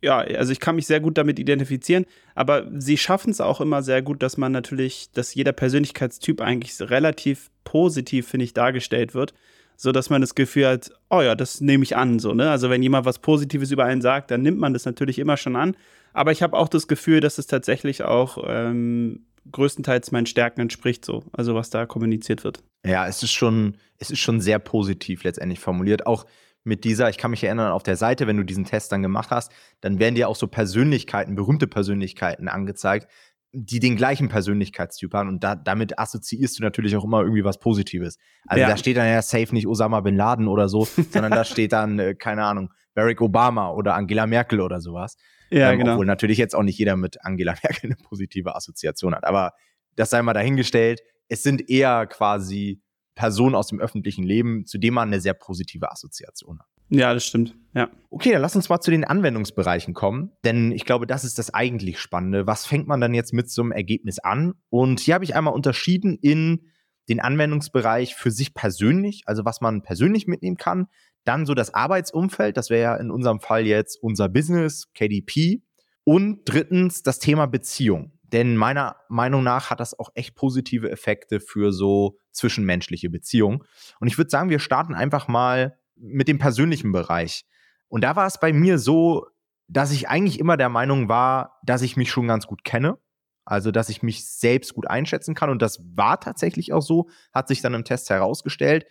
Ja, 0.01 0.19
also 0.19 0.53
ich 0.53 0.61
kann 0.61 0.77
mich 0.77 0.87
sehr 0.87 1.01
gut 1.01 1.19
damit 1.19 1.39
identifizieren, 1.39 2.07
aber 2.35 2.69
sie 2.77 2.97
schaffen 2.97 3.31
es 3.31 3.41
auch 3.41 3.61
immer 3.61 3.83
sehr 3.83 4.01
gut, 4.01 4.23
dass 4.23 4.37
man 4.37 4.53
natürlich, 4.53 5.11
dass 5.13 5.35
jeder 5.35 5.53
Persönlichkeitstyp 5.53 6.41
eigentlich 6.41 6.81
relativ 6.81 7.51
positiv, 7.65 8.29
finde 8.29 8.45
ich, 8.45 8.55
dargestellt 8.55 9.15
wird 9.15 9.35
so 9.81 9.93
dass 9.93 10.11
man 10.11 10.21
das 10.21 10.35
Gefühl 10.35 10.67
hat, 10.67 10.91
oh 11.09 11.23
ja, 11.23 11.37
das 11.37 11.61
nehme 11.61 11.85
ich 11.85 11.97
an, 11.97 12.19
so, 12.19 12.35
ne? 12.35 12.51
Also 12.51 12.69
wenn 12.69 12.83
jemand 12.83 13.07
was 13.07 13.21
Positives 13.21 13.71
über 13.71 13.85
einen 13.85 14.03
sagt, 14.03 14.33
dann 14.33 14.43
nimmt 14.43 14.59
man 14.59 14.73
das 14.73 14.85
natürlich 14.85 15.21
immer 15.21 15.37
schon 15.37 15.55
an. 15.55 15.77
Aber 16.13 16.33
ich 16.33 16.43
habe 16.43 16.59
auch 16.59 16.69
das 16.69 16.89
Gefühl, 16.89 17.21
dass 17.21 17.39
es 17.39 17.47
tatsächlich 17.47 18.03
auch 18.03 18.45
ähm, 18.45 19.28
größtenteils 19.53 20.13
meinen 20.13 20.27
Stärken 20.27 20.61
entspricht, 20.61 21.05
so, 21.05 21.25
also 21.33 21.55
was 21.55 21.71
da 21.71 21.87
kommuniziert 21.87 22.45
wird. 22.45 22.63
Ja, 22.85 23.07
es 23.07 23.23
ist 23.23 23.33
schon, 23.33 23.77
es 23.99 24.11
ist 24.11 24.21
schon 24.21 24.41
sehr 24.41 24.59
positiv 24.59 25.25
letztendlich 25.25 25.61
formuliert. 25.61 26.07
Auch 26.07 26.27
mit 26.65 26.85
dieser, 26.85 27.09
ich 27.09 27.19
kann 27.19 27.31
mich 27.31 27.45
erinnern, 27.45 27.73
auf 27.73 27.83
der 27.83 27.97
Seite, 27.97 28.27
wenn 28.27 28.37
du 28.37 28.45
diesen 28.45 28.65
Test 28.65 28.93
dann 28.93 29.03
gemacht 29.03 29.31
hast, 29.31 29.53
dann 29.81 29.99
werden 29.99 30.15
dir 30.15 30.29
auch 30.29 30.37
so 30.37 30.47
Persönlichkeiten, 30.47 31.35
berühmte 31.35 31.67
Persönlichkeiten 31.67 32.49
angezeigt, 32.49 33.09
die 33.53 33.81
den 33.81 33.97
gleichen 33.97 34.29
Persönlichkeitstyp 34.29 35.15
haben 35.15 35.29
und 35.29 35.43
da, 35.43 35.57
damit 35.57 35.99
assoziierst 35.99 36.59
du 36.59 36.63
natürlich 36.63 36.97
auch 36.97 37.05
immer 37.05 37.23
irgendwie 37.23 37.45
was 37.45 37.59
Positives. 37.59 38.19
Also 38.47 38.61
ja. 38.61 38.69
da 38.69 38.77
steht 38.77 38.99
dann 38.99 39.07
ja 39.07 39.23
safe 39.23 39.55
nicht 39.55 39.67
Osama 39.67 40.01
Bin 40.01 40.17
Laden 40.17 40.49
oder 40.49 40.69
so, 40.69 40.85
sondern 41.11 41.33
da 41.33 41.45
steht 41.45 41.73
dann, 41.73 41.99
äh, 41.99 42.15
keine 42.15 42.45
Ahnung, 42.45 42.71
Barack 42.95 43.21
Obama 43.21 43.71
oder 43.71 43.95
Angela 43.95 44.27
Merkel 44.27 44.61
oder 44.61 44.81
sowas. 44.81 45.17
Ja, 45.51 45.73
ähm, 45.73 45.79
genau. 45.79 45.93
Obwohl 45.93 46.07
natürlich 46.07 46.39
jetzt 46.39 46.55
auch 46.55 46.63
nicht 46.63 46.79
jeder 46.79 46.97
mit 46.97 47.25
Angela 47.25 47.55
Merkel 47.63 47.91
eine 47.91 47.97
positive 47.97 48.55
Assoziation 48.55 49.15
hat. 49.15 49.25
Aber 49.25 49.53
das 49.97 50.11
sei 50.11 50.23
mal 50.23 50.35
dahingestellt. 50.35 51.01
Es 51.29 51.43
sind 51.43 51.69
eher 51.69 52.07
quasi 52.07 52.81
Personen 53.15 53.55
aus 53.55 53.67
dem 53.67 53.81
öffentlichen 53.81 54.23
Leben, 54.23 54.65
zu 54.65 54.79
denen 54.79 54.95
man 54.95 55.09
eine 55.09 55.21
sehr 55.21 55.35
positive 55.35 55.91
Assoziation 55.91 56.61
hat. 56.61 56.67
Ja, 56.91 57.13
das 57.13 57.27
stimmt. 57.27 57.55
Ja. 57.75 57.91
Okay, 58.11 58.33
dann 58.33 58.41
lass 58.41 58.57
uns 58.57 58.69
mal 58.69 58.81
zu 58.81 58.91
den 58.91 59.05
Anwendungsbereichen 59.05 59.93
kommen, 59.93 60.33
denn 60.45 60.73
ich 60.73 60.85
glaube, 60.85 61.07
das 61.07 61.25
ist 61.25 61.39
das 61.39 61.53
eigentlich 61.53 61.99
Spannende. 61.99 62.47
Was 62.47 62.65
fängt 62.65 62.87
man 62.87 63.01
dann 63.01 63.13
jetzt 63.13 63.35
mit 63.35 63.51
so 63.51 63.61
einem 63.61 63.73
Ergebnis 63.73 64.19
an? 64.19 64.55
Und 64.71 65.01
hier 65.01 65.15
habe 65.15 65.25
ich 65.25 65.35
einmal 65.35 65.53
unterschieden 65.53 66.17
in 66.17 66.71
den 67.09 67.21
Anwendungsbereich 67.21 68.15
für 68.15 68.31
sich 68.31 68.55
persönlich, 68.55 69.23
also 69.27 69.45
was 69.45 69.61
man 69.61 69.83
persönlich 69.83 70.27
mitnehmen 70.27 70.57
kann. 70.57 70.87
Dann 71.29 71.45
so 71.45 71.53
das 71.53 71.75
Arbeitsumfeld, 71.75 72.57
das 72.57 72.71
wäre 72.71 72.83
ja 72.83 72.97
in 72.97 73.11
unserem 73.11 73.41
Fall 73.41 73.67
jetzt 73.67 74.03
unser 74.03 74.31
Business, 74.31 74.91
KDP. 74.95 75.63
Und 76.05 76.41
drittens 76.47 77.03
das 77.03 77.19
Thema 77.19 77.45
Beziehung. 77.47 78.19
Denn 78.23 78.57
meiner 78.57 78.97
Meinung 79.11 79.43
nach 79.43 79.69
hat 79.69 79.79
das 79.79 79.99
auch 79.99 80.09
echt 80.15 80.35
positive 80.35 80.91
Effekte 80.91 81.41
für 81.41 81.71
so 81.71 82.19
zwischenmenschliche 82.33 83.11
Beziehungen. 83.11 83.61
Und 84.01 84.09
ich 84.09 84.17
würde 84.17 84.31
sagen, 84.31 84.49
wir 84.49 84.59
starten 84.59 84.95
einfach 84.95 85.29
mal 85.29 85.79
mit 85.97 86.29
dem 86.29 86.39
persönlichen 86.39 86.93
Bereich. 86.93 87.45
Und 87.89 88.05
da 88.05 88.17
war 88.17 88.27
es 88.27 88.41
bei 88.41 88.55
mir 88.55 88.79
so, 88.79 89.27
dass 89.67 89.93
ich 89.93 90.09
eigentlich 90.09 90.39
immer 90.39 90.57
der 90.57 90.71
Meinung 90.71 91.11
war, 91.11 91.59
dass 91.63 91.83
ich 91.83 91.99
mich 91.99 92.11
schon 92.11 92.27
ganz 92.27 92.47
gut 92.47 92.65
kenne. 92.65 92.97
Also, 93.45 93.71
dass 93.71 93.91
ich 93.91 94.03
mich 94.03 94.27
selbst 94.27 94.73
gut 94.73 94.87
einschätzen 94.87 95.35
kann. 95.35 95.51
Und 95.51 95.61
das 95.61 95.83
war 95.95 96.21
tatsächlich 96.21 96.73
auch 96.73 96.83
so, 96.83 97.09
hat 97.35 97.49
sich 97.49 97.61
dann 97.61 97.75
im 97.75 97.85
Test 97.85 98.09
herausgestellt. 98.09 98.87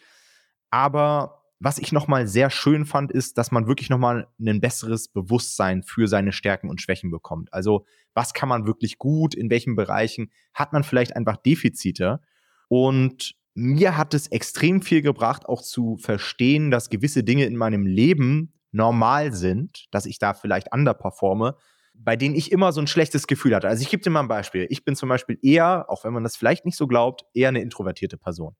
Aber 0.69 1.46
was 1.59 1.79
ich 1.79 1.91
nochmal 1.91 2.27
sehr 2.27 2.49
schön 2.49 2.85
fand, 2.85 3.11
ist, 3.11 3.37
dass 3.37 3.51
man 3.51 3.67
wirklich 3.67 3.89
nochmal 3.89 4.27
ein 4.39 4.61
besseres 4.61 5.07
Bewusstsein 5.07 5.83
für 5.83 6.07
seine 6.07 6.31
Stärken 6.31 6.69
und 6.69 6.81
Schwächen 6.81 7.09
bekommt. 7.09 7.51
Also, 7.51 7.85
was 8.13 8.33
kann 8.33 8.49
man 8.49 8.67
wirklich 8.67 8.97
gut, 8.97 9.33
in 9.33 9.49
welchen 9.49 9.75
Bereichen 9.75 10.31
hat 10.53 10.73
man 10.73 10.83
vielleicht 10.83 11.15
einfach 11.15 11.37
Defizite? 11.37 12.21
Und 12.67 13.35
mir 13.55 13.97
hat 13.97 14.13
es 14.13 14.27
extrem 14.27 14.81
viel 14.83 15.01
gebracht, 15.01 15.47
auch 15.47 15.63
zu 15.63 15.97
verstehen, 15.97 16.69
dass 16.69 16.89
gewisse 16.89 17.23
Dinge 17.23 17.45
in 17.45 17.55
meinem 17.55 17.87
Leben 17.87 18.53
normal 18.71 19.33
sind, 19.33 19.87
dass 19.91 20.05
ich 20.05 20.19
da 20.19 20.35
vielleicht 20.35 20.71
underperforme, 20.71 21.55
bei 21.95 22.15
denen 22.15 22.35
ich 22.35 22.51
immer 22.51 22.71
so 22.71 22.81
ein 22.81 22.87
schlechtes 22.87 23.25
Gefühl 23.25 23.55
hatte. 23.55 23.67
Also 23.67 23.81
ich 23.81 23.89
gebe 23.89 24.03
dir 24.03 24.11
mal 24.11 24.19
ein 24.19 24.27
Beispiel. 24.27 24.67
Ich 24.69 24.85
bin 24.85 24.95
zum 24.95 25.09
Beispiel 25.09 25.39
eher, 25.41 25.89
auch 25.89 26.03
wenn 26.03 26.13
man 26.13 26.23
das 26.23 26.37
vielleicht 26.37 26.65
nicht 26.65 26.77
so 26.77 26.85
glaubt, 26.85 27.25
eher 27.33 27.49
eine 27.49 27.61
introvertierte 27.61 28.17
Person. 28.17 28.55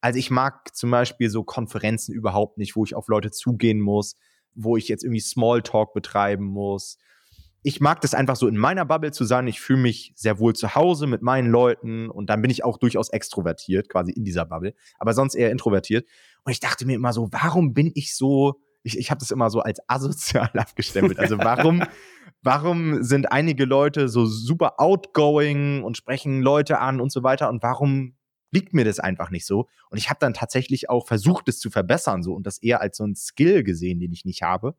Also 0.00 0.18
ich 0.18 0.30
mag 0.30 0.74
zum 0.74 0.90
Beispiel 0.90 1.30
so 1.30 1.42
Konferenzen 1.44 2.14
überhaupt 2.14 2.58
nicht, 2.58 2.76
wo 2.76 2.84
ich 2.84 2.94
auf 2.94 3.08
Leute 3.08 3.30
zugehen 3.30 3.80
muss, 3.80 4.16
wo 4.54 4.76
ich 4.76 4.88
jetzt 4.88 5.04
irgendwie 5.04 5.20
Smalltalk 5.20 5.92
betreiben 5.94 6.44
muss, 6.44 6.98
ich 7.66 7.80
mag 7.80 8.00
das 8.00 8.14
einfach 8.14 8.36
so 8.36 8.46
in 8.46 8.56
meiner 8.56 8.84
Bubble 8.84 9.10
zu 9.10 9.24
sein. 9.24 9.48
Ich 9.48 9.60
fühle 9.60 9.80
mich 9.80 10.12
sehr 10.14 10.38
wohl 10.38 10.54
zu 10.54 10.76
Hause 10.76 11.08
mit 11.08 11.22
meinen 11.22 11.50
Leuten 11.50 12.08
und 12.08 12.30
dann 12.30 12.40
bin 12.40 12.48
ich 12.48 12.62
auch 12.62 12.78
durchaus 12.78 13.08
extrovertiert, 13.08 13.88
quasi 13.88 14.12
in 14.12 14.22
dieser 14.22 14.44
Bubble, 14.46 14.72
aber 15.00 15.14
sonst 15.14 15.34
eher 15.34 15.50
introvertiert. 15.50 16.06
Und 16.44 16.52
ich 16.52 16.60
dachte 16.60 16.86
mir 16.86 16.94
immer 16.94 17.12
so, 17.12 17.26
warum 17.32 17.74
bin 17.74 17.90
ich 17.96 18.14
so, 18.14 18.60
ich, 18.84 18.96
ich 18.96 19.10
habe 19.10 19.18
das 19.18 19.32
immer 19.32 19.50
so 19.50 19.62
als 19.62 19.80
asozial 19.88 20.48
abgestempelt. 20.54 21.18
Also 21.18 21.38
warum, 21.38 21.82
warum 22.40 23.02
sind 23.02 23.32
einige 23.32 23.64
Leute 23.64 24.08
so 24.08 24.26
super 24.26 24.78
outgoing 24.78 25.82
und 25.82 25.96
sprechen 25.96 26.42
Leute 26.42 26.78
an 26.78 27.00
und 27.00 27.10
so 27.10 27.24
weiter 27.24 27.48
und 27.48 27.64
warum 27.64 28.14
liegt 28.50 28.74
mir 28.74 28.84
das 28.84 29.00
einfach 29.00 29.30
nicht 29.30 29.46
so? 29.46 29.68
Und 29.90 29.98
ich 29.98 30.08
habe 30.08 30.20
dann 30.20 30.34
tatsächlich 30.34 30.88
auch 30.88 31.06
versucht, 31.06 31.48
es 31.48 31.58
zu 31.58 31.70
verbessern 31.70 32.22
so 32.22 32.34
und 32.34 32.46
das 32.46 32.58
eher 32.58 32.80
als 32.80 32.96
so 32.96 33.04
ein 33.04 33.14
Skill 33.14 33.62
gesehen, 33.62 34.00
den 34.00 34.12
ich 34.12 34.24
nicht 34.24 34.42
habe 34.42 34.76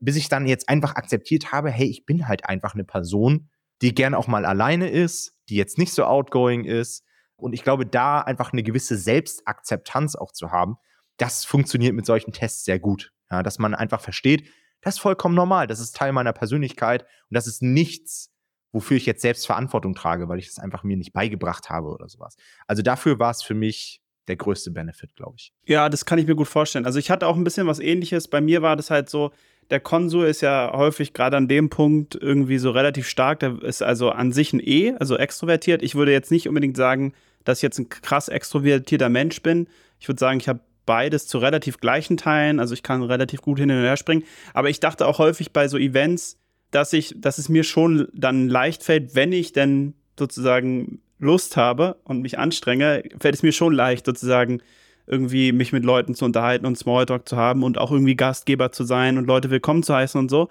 bis 0.00 0.16
ich 0.16 0.28
dann 0.28 0.46
jetzt 0.46 0.68
einfach 0.68 0.96
akzeptiert 0.96 1.52
habe, 1.52 1.70
hey, 1.70 1.86
ich 1.86 2.06
bin 2.06 2.26
halt 2.26 2.46
einfach 2.46 2.74
eine 2.74 2.84
Person, 2.84 3.50
die 3.82 3.94
gern 3.94 4.14
auch 4.14 4.26
mal 4.26 4.44
alleine 4.44 4.88
ist, 4.88 5.34
die 5.48 5.56
jetzt 5.56 5.78
nicht 5.78 5.92
so 5.92 6.04
outgoing 6.04 6.64
ist. 6.64 7.04
Und 7.36 7.52
ich 7.52 7.62
glaube, 7.62 7.86
da 7.86 8.20
einfach 8.20 8.52
eine 8.52 8.62
gewisse 8.62 8.96
Selbstakzeptanz 8.96 10.16
auch 10.16 10.32
zu 10.32 10.50
haben, 10.50 10.76
das 11.16 11.44
funktioniert 11.44 11.94
mit 11.94 12.06
solchen 12.06 12.32
Tests 12.32 12.64
sehr 12.64 12.78
gut. 12.78 13.12
Ja, 13.30 13.42
dass 13.42 13.58
man 13.58 13.74
einfach 13.74 14.00
versteht, 14.00 14.48
das 14.80 14.94
ist 14.94 15.00
vollkommen 15.00 15.34
normal, 15.34 15.66
das 15.66 15.78
ist 15.78 15.94
Teil 15.94 16.12
meiner 16.12 16.32
Persönlichkeit 16.32 17.02
und 17.02 17.34
das 17.34 17.46
ist 17.46 17.62
nichts, 17.62 18.32
wofür 18.72 18.96
ich 18.96 19.06
jetzt 19.06 19.22
selbst 19.22 19.46
Verantwortung 19.46 19.94
trage, 19.94 20.28
weil 20.28 20.38
ich 20.38 20.46
das 20.46 20.58
einfach 20.58 20.82
mir 20.84 20.96
nicht 20.96 21.12
beigebracht 21.12 21.70
habe 21.70 21.88
oder 21.88 22.08
sowas. 22.08 22.36
Also 22.66 22.82
dafür 22.82 23.18
war 23.18 23.30
es 23.30 23.42
für 23.42 23.54
mich 23.54 24.00
der 24.28 24.36
größte 24.36 24.70
Benefit, 24.70 25.16
glaube 25.16 25.34
ich. 25.38 25.52
Ja, 25.66 25.88
das 25.88 26.04
kann 26.04 26.18
ich 26.18 26.26
mir 26.26 26.36
gut 26.36 26.48
vorstellen. 26.48 26.86
Also 26.86 26.98
ich 26.98 27.10
hatte 27.10 27.26
auch 27.26 27.36
ein 27.36 27.44
bisschen 27.44 27.66
was 27.66 27.80
ähnliches. 27.80 28.28
Bei 28.28 28.40
mir 28.40 28.62
war 28.62 28.76
das 28.76 28.90
halt 28.90 29.10
so, 29.10 29.32
der 29.70 29.80
Konsul 29.80 30.26
ist 30.26 30.40
ja 30.40 30.72
häufig 30.74 31.12
gerade 31.12 31.36
an 31.36 31.48
dem 31.48 31.70
Punkt 31.70 32.14
irgendwie 32.14 32.58
so 32.58 32.70
relativ 32.70 33.08
stark. 33.08 33.40
Der 33.40 33.62
ist 33.62 33.82
also 33.82 34.10
an 34.10 34.32
sich 34.32 34.52
ein 34.52 34.60
E, 34.60 34.94
also 34.98 35.16
extrovertiert. 35.16 35.82
Ich 35.82 35.94
würde 35.94 36.12
jetzt 36.12 36.30
nicht 36.30 36.48
unbedingt 36.48 36.76
sagen, 36.76 37.12
dass 37.44 37.58
ich 37.58 37.62
jetzt 37.62 37.78
ein 37.78 37.88
krass 37.88 38.28
extrovertierter 38.28 39.08
Mensch 39.08 39.42
bin. 39.42 39.68
Ich 39.98 40.08
würde 40.08 40.18
sagen, 40.18 40.40
ich 40.40 40.48
habe 40.48 40.60
beides 40.86 41.26
zu 41.26 41.38
relativ 41.38 41.78
gleichen 41.78 42.16
Teilen. 42.16 42.58
Also 42.58 42.74
ich 42.74 42.82
kann 42.82 43.02
relativ 43.02 43.42
gut 43.42 43.58
hin 43.58 43.70
und 43.70 43.78
her 43.78 43.96
springen. 43.96 44.24
Aber 44.54 44.70
ich 44.70 44.80
dachte 44.80 45.06
auch 45.06 45.18
häufig 45.18 45.52
bei 45.52 45.68
so 45.68 45.78
Events, 45.78 46.39
dass 46.70 46.92
ich, 46.92 47.14
dass 47.18 47.38
es 47.38 47.48
mir 47.48 47.64
schon 47.64 48.08
dann 48.14 48.48
leicht 48.48 48.82
fällt, 48.82 49.14
wenn 49.14 49.32
ich 49.32 49.52
denn 49.52 49.94
sozusagen 50.18 51.00
Lust 51.18 51.56
habe 51.56 51.96
und 52.04 52.22
mich 52.22 52.38
anstrenge, 52.38 53.02
fällt 53.18 53.34
es 53.34 53.42
mir 53.42 53.52
schon 53.52 53.74
leicht, 53.74 54.06
sozusagen 54.06 54.62
irgendwie 55.06 55.52
mich 55.52 55.72
mit 55.72 55.84
Leuten 55.84 56.14
zu 56.14 56.24
unterhalten 56.24 56.66
und 56.66 56.78
Smalltalk 56.78 57.28
zu 57.28 57.36
haben 57.36 57.62
und 57.62 57.78
auch 57.78 57.90
irgendwie 57.90 58.14
Gastgeber 58.14 58.70
zu 58.72 58.84
sein 58.84 59.18
und 59.18 59.26
Leute 59.26 59.50
willkommen 59.50 59.82
zu 59.82 59.94
heißen 59.94 60.18
und 60.18 60.30
so. 60.30 60.48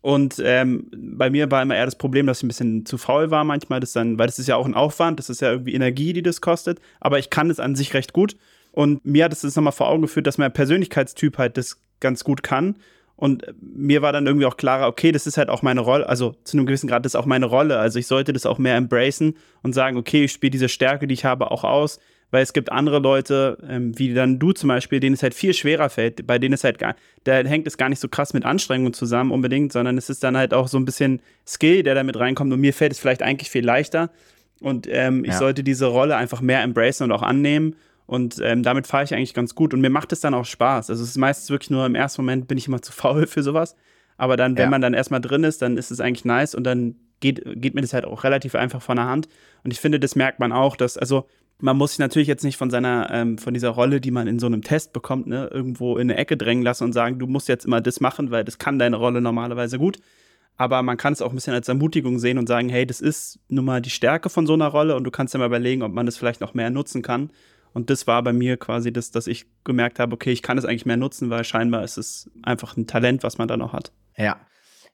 Und 0.00 0.40
ähm, 0.44 0.88
bei 0.96 1.30
mir 1.30 1.50
war 1.50 1.62
immer 1.62 1.74
eher 1.74 1.84
das 1.84 1.98
Problem, 1.98 2.26
dass 2.26 2.38
ich 2.38 2.44
ein 2.44 2.48
bisschen 2.48 2.86
zu 2.86 2.96
faul 2.96 3.32
war 3.32 3.42
manchmal, 3.42 3.80
das 3.80 3.92
dann, 3.92 4.18
weil 4.18 4.26
das 4.26 4.38
ist 4.38 4.46
ja 4.46 4.54
auch 4.54 4.66
ein 4.66 4.74
Aufwand, 4.74 5.18
das 5.18 5.28
ist 5.28 5.40
ja 5.40 5.50
irgendwie 5.50 5.74
Energie, 5.74 6.12
die 6.12 6.22
das 6.22 6.40
kostet, 6.40 6.78
aber 7.00 7.18
ich 7.18 7.30
kann 7.30 7.50
es 7.50 7.58
an 7.58 7.74
sich 7.74 7.92
recht 7.92 8.12
gut. 8.12 8.36
Und 8.70 9.04
mir 9.04 9.24
hat 9.24 9.32
es 9.32 9.40
das 9.40 9.56
nochmal 9.56 9.72
vor 9.72 9.88
Augen 9.88 10.02
geführt, 10.02 10.28
dass 10.28 10.38
mein 10.38 10.52
Persönlichkeitstyp 10.52 11.38
halt 11.38 11.56
das 11.56 11.80
ganz 11.98 12.22
gut 12.22 12.44
kann. 12.44 12.76
Und 13.16 13.46
mir 13.60 14.02
war 14.02 14.12
dann 14.12 14.26
irgendwie 14.26 14.46
auch 14.46 14.58
klarer, 14.58 14.88
okay, 14.88 15.10
das 15.10 15.26
ist 15.26 15.38
halt 15.38 15.48
auch 15.48 15.62
meine 15.62 15.80
Rolle, 15.80 16.06
also 16.06 16.34
zu 16.44 16.56
einem 16.56 16.66
gewissen 16.66 16.86
Grad 16.86 17.04
das 17.04 17.12
ist 17.12 17.16
auch 17.16 17.26
meine 17.26 17.46
Rolle. 17.46 17.78
Also 17.78 17.98
ich 17.98 18.06
sollte 18.06 18.32
das 18.32 18.44
auch 18.44 18.58
mehr 18.58 18.76
embracen 18.76 19.36
und 19.62 19.72
sagen, 19.72 19.96
okay, 19.96 20.24
ich 20.24 20.32
spiele 20.32 20.50
diese 20.50 20.68
Stärke, 20.68 21.06
die 21.06 21.14
ich 21.14 21.24
habe, 21.24 21.50
auch 21.50 21.64
aus 21.64 21.98
weil 22.30 22.42
es 22.42 22.52
gibt 22.52 22.72
andere 22.72 22.98
Leute, 22.98 23.58
ähm, 23.68 23.98
wie 23.98 24.12
dann 24.12 24.38
du 24.38 24.52
zum 24.52 24.68
Beispiel, 24.68 25.00
denen 25.00 25.14
es 25.14 25.22
halt 25.22 25.34
viel 25.34 25.54
schwerer 25.54 25.88
fällt, 25.88 26.26
bei 26.26 26.38
denen 26.38 26.54
es 26.54 26.64
halt 26.64 26.78
gar, 26.78 26.96
da 27.24 27.36
hängt 27.36 27.66
es 27.66 27.76
gar 27.76 27.88
nicht 27.88 28.00
so 28.00 28.08
krass 28.08 28.34
mit 28.34 28.44
Anstrengung 28.44 28.92
zusammen 28.92 29.30
unbedingt, 29.30 29.72
sondern 29.72 29.96
es 29.96 30.10
ist 30.10 30.24
dann 30.24 30.36
halt 30.36 30.52
auch 30.52 30.68
so 30.68 30.78
ein 30.78 30.84
bisschen 30.84 31.22
Skill, 31.46 31.82
der 31.82 31.94
da 31.94 32.02
mit 32.02 32.18
reinkommt 32.18 32.52
und 32.52 32.60
mir 32.60 32.72
fällt 32.72 32.92
es 32.92 32.98
vielleicht 32.98 33.22
eigentlich 33.22 33.50
viel 33.50 33.64
leichter 33.64 34.10
und 34.60 34.88
ähm, 34.90 35.24
ja. 35.24 35.32
ich 35.32 35.38
sollte 35.38 35.62
diese 35.62 35.86
Rolle 35.86 36.16
einfach 36.16 36.40
mehr 36.40 36.62
embracen 36.62 37.04
und 37.04 37.12
auch 37.12 37.22
annehmen 37.22 37.76
und 38.06 38.40
ähm, 38.42 38.62
damit 38.62 38.86
fahre 38.86 39.04
ich 39.04 39.14
eigentlich 39.14 39.34
ganz 39.34 39.54
gut 39.54 39.74
und 39.74 39.80
mir 39.80 39.90
macht 39.90 40.12
es 40.12 40.20
dann 40.20 40.34
auch 40.34 40.44
Spaß. 40.44 40.90
Also 40.90 41.02
es 41.02 41.10
ist 41.10 41.18
meistens 41.18 41.50
wirklich 41.50 41.70
nur 41.70 41.84
im 41.84 41.94
ersten 41.94 42.22
Moment 42.22 42.48
bin 42.48 42.58
ich 42.58 42.68
immer 42.68 42.82
zu 42.82 42.92
faul 42.92 43.26
für 43.26 43.42
sowas, 43.42 43.76
aber 44.16 44.36
dann, 44.36 44.56
wenn 44.56 44.64
ja. 44.64 44.70
man 44.70 44.80
dann 44.80 44.94
erstmal 44.94 45.20
drin 45.20 45.44
ist, 45.44 45.62
dann 45.62 45.76
ist 45.76 45.90
es 45.90 46.00
eigentlich 46.00 46.24
nice 46.24 46.54
und 46.54 46.64
dann 46.64 46.96
geht, 47.20 47.42
geht 47.60 47.74
mir 47.74 47.80
das 47.80 47.92
halt 47.92 48.04
auch 48.04 48.24
relativ 48.24 48.54
einfach 48.54 48.82
von 48.82 48.96
der 48.96 49.06
Hand 49.06 49.28
und 49.64 49.72
ich 49.72 49.80
finde, 49.80 50.00
das 50.00 50.16
merkt 50.16 50.40
man 50.40 50.52
auch, 50.52 50.76
dass, 50.76 50.96
also 50.96 51.26
man 51.58 51.76
muss 51.76 51.92
sich 51.92 51.98
natürlich 51.98 52.28
jetzt 52.28 52.44
nicht 52.44 52.56
von 52.56 52.70
seiner, 52.70 53.08
ähm, 53.10 53.38
von 53.38 53.54
dieser 53.54 53.70
Rolle, 53.70 54.00
die 54.00 54.10
man 54.10 54.26
in 54.26 54.38
so 54.38 54.46
einem 54.46 54.62
Test 54.62 54.92
bekommt, 54.92 55.26
ne, 55.26 55.48
irgendwo 55.52 55.96
in 55.96 56.10
eine 56.10 56.18
Ecke 56.18 56.36
drängen 56.36 56.62
lassen 56.62 56.84
und 56.84 56.92
sagen, 56.92 57.18
du 57.18 57.26
musst 57.26 57.48
jetzt 57.48 57.64
immer 57.64 57.80
das 57.80 58.00
machen, 58.00 58.30
weil 58.30 58.44
das 58.44 58.58
kann 58.58 58.78
deine 58.78 58.96
Rolle 58.96 59.20
normalerweise 59.20 59.78
gut. 59.78 59.98
Aber 60.58 60.82
man 60.82 60.96
kann 60.96 61.12
es 61.12 61.20
auch 61.20 61.30
ein 61.30 61.34
bisschen 61.34 61.52
als 61.52 61.68
Ermutigung 61.68 62.18
sehen 62.18 62.38
und 62.38 62.46
sagen, 62.46 62.68
hey, 62.68 62.86
das 62.86 63.00
ist 63.00 63.38
nun 63.48 63.66
mal 63.66 63.82
die 63.82 63.90
Stärke 63.90 64.30
von 64.30 64.46
so 64.46 64.54
einer 64.54 64.68
Rolle 64.68 64.96
und 64.96 65.04
du 65.04 65.10
kannst 65.10 65.34
ja 65.34 65.38
mal 65.38 65.46
überlegen, 65.46 65.82
ob 65.82 65.92
man 65.92 66.06
das 66.06 66.16
vielleicht 66.16 66.40
noch 66.40 66.54
mehr 66.54 66.70
nutzen 66.70 67.02
kann. 67.02 67.30
Und 67.76 67.90
das 67.90 68.06
war 68.06 68.22
bei 68.22 68.32
mir 68.32 68.56
quasi 68.56 68.90
das, 68.90 69.10
dass 69.10 69.26
ich 69.26 69.44
gemerkt 69.62 69.98
habe, 69.98 70.14
okay, 70.14 70.32
ich 70.32 70.40
kann 70.40 70.56
es 70.56 70.64
eigentlich 70.64 70.86
mehr 70.86 70.96
nutzen, 70.96 71.28
weil 71.28 71.44
scheinbar 71.44 71.84
ist 71.84 71.98
es 71.98 72.30
einfach 72.42 72.74
ein 72.74 72.86
Talent, 72.86 73.22
was 73.22 73.36
man 73.36 73.48
dann 73.48 73.58
noch 73.58 73.74
hat. 73.74 73.92
Ja, 74.16 74.40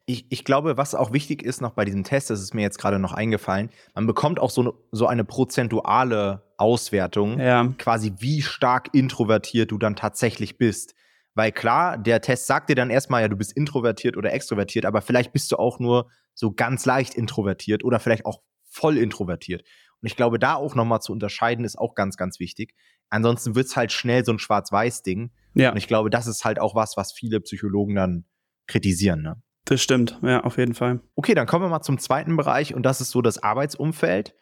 ich, 0.04 0.26
ich 0.30 0.44
glaube, 0.44 0.76
was 0.76 0.96
auch 0.96 1.12
wichtig 1.12 1.44
ist 1.44 1.60
noch 1.60 1.74
bei 1.74 1.84
diesem 1.84 2.02
Test, 2.02 2.30
das 2.30 2.42
ist 2.42 2.54
mir 2.54 2.62
jetzt 2.62 2.78
gerade 2.78 2.98
noch 2.98 3.12
eingefallen, 3.12 3.70
man 3.94 4.08
bekommt 4.08 4.40
auch 4.40 4.50
so 4.50 4.62
eine, 4.62 4.72
so 4.90 5.06
eine 5.06 5.22
prozentuale 5.22 6.42
Auswertung, 6.56 7.38
ja. 7.38 7.72
quasi 7.78 8.14
wie 8.18 8.42
stark 8.42 8.88
introvertiert 8.92 9.70
du 9.70 9.78
dann 9.78 9.94
tatsächlich 9.94 10.58
bist. 10.58 10.96
Weil 11.34 11.52
klar, 11.52 11.98
der 11.98 12.20
Test 12.20 12.48
sagt 12.48 12.68
dir 12.68 12.74
dann 12.74 12.90
erstmal, 12.90 13.22
ja, 13.22 13.28
du 13.28 13.36
bist 13.36 13.52
introvertiert 13.52 14.16
oder 14.16 14.32
extrovertiert, 14.32 14.86
aber 14.86 15.02
vielleicht 15.02 15.32
bist 15.32 15.52
du 15.52 15.56
auch 15.56 15.78
nur 15.78 16.10
so 16.34 16.50
ganz 16.50 16.84
leicht 16.84 17.14
introvertiert 17.14 17.84
oder 17.84 18.00
vielleicht 18.00 18.26
auch 18.26 18.40
voll 18.68 18.98
introvertiert. 18.98 19.62
Und 20.02 20.08
ich 20.08 20.16
glaube, 20.16 20.38
da 20.38 20.54
auch 20.54 20.74
nochmal 20.74 21.00
zu 21.00 21.12
unterscheiden, 21.12 21.64
ist 21.64 21.78
auch 21.78 21.94
ganz, 21.94 22.16
ganz 22.16 22.40
wichtig. 22.40 22.74
Ansonsten 23.08 23.54
wird 23.54 23.66
es 23.66 23.76
halt 23.76 23.92
schnell 23.92 24.24
so 24.24 24.32
ein 24.32 24.38
Schwarz-Weiß-Ding. 24.38 25.30
Ja. 25.54 25.70
Und 25.70 25.76
ich 25.76 25.86
glaube, 25.86 26.10
das 26.10 26.26
ist 26.26 26.44
halt 26.44 26.58
auch 26.58 26.74
was, 26.74 26.96
was 26.96 27.12
viele 27.12 27.40
Psychologen 27.40 27.94
dann 27.94 28.24
kritisieren. 28.66 29.22
Ne? 29.22 29.40
Das 29.64 29.80
stimmt, 29.80 30.18
ja, 30.22 30.42
auf 30.42 30.58
jeden 30.58 30.74
Fall. 30.74 31.00
Okay, 31.14 31.34
dann 31.34 31.46
kommen 31.46 31.64
wir 31.64 31.68
mal 31.68 31.82
zum 31.82 31.98
zweiten 31.98 32.36
Bereich 32.36 32.74
und 32.74 32.82
das 32.82 33.00
ist 33.00 33.10
so 33.10 33.22
das 33.22 33.42
Arbeitsumfeld. 33.42 34.34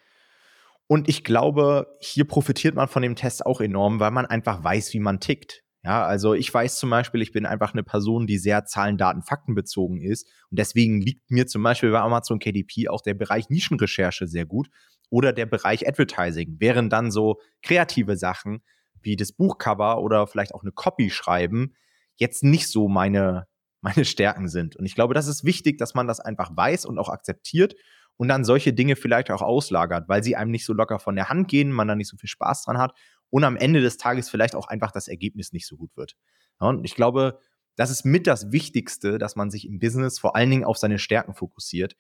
Und 0.87 1.09
ich 1.09 1.25
glaube, 1.25 1.87
hier 2.01 2.27
profitiert 2.27 2.75
man 2.75 2.89
von 2.89 3.03
dem 3.03 3.17
Test 3.17 3.45
auch 3.45 3.61
enorm, 3.61 4.01
weil 4.01 4.11
man 4.11 4.27
einfach 4.27 4.65
weiß, 4.65 4.93
wie 4.95 4.99
man 4.99 5.21
tickt. 5.21 5.63
Ja, 5.83 6.05
also 6.05 6.35
ich 6.35 6.53
weiß 6.53 6.79
zum 6.79 6.91
Beispiel, 6.91 7.23
ich 7.23 7.33
bin 7.33 7.47
einfach 7.47 7.73
eine 7.73 7.83
Person, 7.83 8.27
die 8.27 8.37
sehr 8.39 8.67
Zahlen, 8.67 8.99
Daten, 8.99 9.23
Fakten 9.23 9.55
bezogen 9.55 10.03
ist. 10.03 10.27
Und 10.51 10.59
deswegen 10.59 11.01
liegt 11.01 11.31
mir 11.31 11.47
zum 11.47 11.63
Beispiel 11.63 11.91
bei 11.91 12.01
Amazon 12.01 12.39
KDP 12.39 12.89
auch 12.89 13.01
der 13.01 13.15
Bereich 13.15 13.49
Nischenrecherche 13.49 14.27
sehr 14.27 14.45
gut 14.45 14.69
oder 15.09 15.33
der 15.33 15.47
Bereich 15.47 15.89
Advertising. 15.89 16.57
Während 16.59 16.93
dann 16.93 17.11
so 17.11 17.41
kreative 17.63 18.17
Sachen 18.17 18.63
wie 19.01 19.17
das 19.17 19.33
Buchcover 19.33 20.03
oder 20.03 20.27
vielleicht 20.27 20.55
auch 20.55 20.63
eine 20.63 20.73
Copy 20.73 21.09
schreiben 21.09 21.75
jetzt 22.17 22.45
nicht 22.45 22.69
so 22.69 22.87
meine, 22.87 23.47
meine 23.81 24.05
Stärken 24.05 24.49
sind. 24.49 24.77
Und 24.77 24.85
ich 24.85 24.95
glaube, 24.95 25.15
das 25.15 25.27
ist 25.27 25.45
wichtig, 25.45 25.79
dass 25.79 25.95
man 25.95 26.07
das 26.07 26.21
einfach 26.21 26.55
weiß 26.55 26.85
und 26.85 26.99
auch 26.99 27.09
akzeptiert 27.09 27.75
und 28.19 28.29
dann 28.29 28.45
solche 28.45 28.75
Dinge 28.75 28.97
vielleicht 28.97 29.31
auch 29.31 29.41
auslagert, 29.41 30.07
weil 30.11 30.23
sie 30.23 30.37
einem 30.37 30.51
nicht 30.51 30.67
so 30.67 30.75
locker 30.75 30.99
von 30.99 31.17
der 31.17 31.31
Hand 31.31 31.49
gehen, 31.49 31.73
man 31.73 31.89
da 31.89 31.97
nicht 31.97 32.09
so 32.09 32.19
viel 32.19 32.29
Spaß 32.29 32.65
dran 32.65 32.77
hat 32.77 32.93
und 33.31 33.45
am 33.45 33.57
Ende 33.57 33.81
des 33.81 33.97
Tages 33.97 34.29
vielleicht 34.29 34.55
auch 34.55 34.69
einfach 34.69 34.93
das 34.93 35.09
Ergebnis 35.09 35.53
nicht 35.53 35.67
so 35.67 35.77
gut 35.77 35.97
wird. 35.97 36.17
und 36.59 36.85
ich 36.85 36.95
glaube, 36.95 37.39
das 37.77 37.91
ist 37.91 38.05
mit 38.05 38.27
das 38.27 38.53
Wichtigste, 38.53 39.19
dass 39.19 39.37
man 39.37 39.51
sich 39.51 39.67
im 39.67 39.79
Business 39.79 40.19
vor 40.19 40.37
allen 40.37 40.51
Dingen 40.51 40.65
auf 40.65 40.77
seine 40.77 40.99
Stärken 40.99 41.35
fokussiert. 41.35 41.97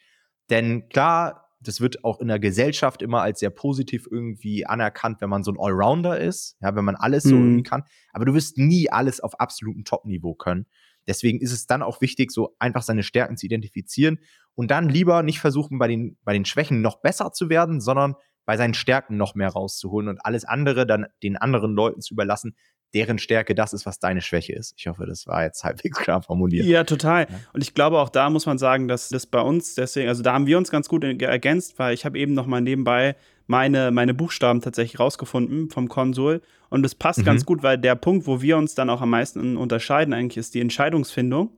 Denn 0.51 0.89
klar, 0.89 1.51
das 1.61 1.81
wird 1.81 2.05
auch 2.05 2.21
in 2.21 2.29
der 2.29 2.39
Gesellschaft 2.39 3.03
immer 3.03 3.23
als 3.23 3.41
sehr 3.41 3.51
positiv 3.51 4.07
irgendwie 4.11 4.67
anerkannt, 4.67 5.21
wenn 5.21 5.31
man 5.31 5.45
so 5.45 5.53
ein 5.53 5.59
Allrounder 5.59 6.19
ist, 6.19 6.57
ja, 6.61 6.75
wenn 6.75 6.85
man 6.85 6.97
alles 6.97 7.23
so 7.23 7.35
mhm. 7.35 7.43
irgendwie 7.43 7.63
kann. 7.63 7.85
Aber 8.13 8.25
du 8.25 8.35
wirst 8.35 8.59
nie 8.59 8.91
alles 8.91 9.21
auf 9.21 9.39
absolutem 9.41 9.85
Top-Niveau 9.85 10.35
können. 10.35 10.67
Deswegen 11.07 11.41
ist 11.41 11.53
es 11.53 11.67
dann 11.67 11.83
auch 11.83 12.01
wichtig, 12.01 12.31
so 12.31 12.57
einfach 12.59 12.83
seine 12.83 13.03
Stärken 13.03 13.37
zu 13.37 13.47
identifizieren 13.47 14.19
und 14.55 14.71
dann 14.71 14.89
lieber 14.89 15.23
nicht 15.23 15.41
versuchen, 15.41 15.79
bei 15.79 15.89
den, 15.89 16.19
bei 16.25 16.33
den 16.33 16.45
Schwächen 16.45 16.83
noch 16.83 17.01
besser 17.01 17.33
zu 17.33 17.49
werden, 17.49 17.81
sondern 17.81 18.17
bei 18.45 18.57
seinen 18.57 18.75
Stärken 18.75 19.17
noch 19.17 19.35
mehr 19.35 19.51
rauszuholen 19.51 20.09
und 20.09 20.25
alles 20.25 20.45
andere 20.45 20.87
dann 20.87 21.07
den 21.23 21.37
anderen 21.37 21.75
Leuten 21.75 22.01
zu 22.01 22.15
überlassen, 22.15 22.57
deren 22.95 23.19
Stärke 23.19 23.55
das 23.55 23.73
ist, 23.73 23.87
was 23.87 23.99
deine 23.99 24.21
Schwäche 24.21 24.53
ist. 24.53 24.75
Ich 24.77 24.87
hoffe, 24.87 25.07
das 25.07 25.27
war 25.27 25.45
jetzt 25.45 25.63
halbwegs 25.65 25.99
klar 25.99 26.23
formuliert. 26.23 26.67
Ja, 26.67 26.85
total. 26.85 27.27
Und 27.53 27.63
ich 27.63 27.75
glaube, 27.75 27.99
auch 27.99 28.09
da 28.09 28.31
muss 28.31 28.47
man 28.47 28.59
sagen, 28.59 28.89
dass 28.89 29.09
das 29.09 29.27
bei 29.27 29.41
uns, 29.41 29.75
deswegen, 29.75 30.09
also 30.09 30.23
da 30.23 30.33
haben 30.33 30.47
wir 30.47 30.59
uns 30.59 30.71
ganz 30.71 30.89
gut 30.89 31.05
ergänzt, 31.05 31.79
weil 31.79 31.95
ich 31.95 32.05
habe 32.05 32.19
eben 32.19 32.35
noch 32.35 32.47
mal 32.47 32.61
nebenbei 32.61 33.17
meine, 33.47 33.91
meine 33.91 34.15
Buchstaben 34.15 34.61
tatsächlich 34.61 35.01
rausgefunden 35.01 35.71
vom 35.71 35.89
Konsul. 35.89 36.41
Und 36.69 36.83
das 36.83 36.95
passt 36.95 37.21
mhm. 37.21 37.25
ganz 37.25 37.45
gut, 37.45 37.63
weil 37.63 37.79
der 37.79 37.97
Punkt, 37.97 38.27
wo 38.27 38.41
wir 38.43 38.57
uns 38.57 38.75
dann 38.75 38.91
auch 38.91 39.01
am 39.01 39.11
meisten 39.11 39.57
unterscheiden, 39.57 40.15
eigentlich 40.15 40.37
ist 40.37 40.55
die 40.55 40.61
Entscheidungsfindung. 40.61 41.51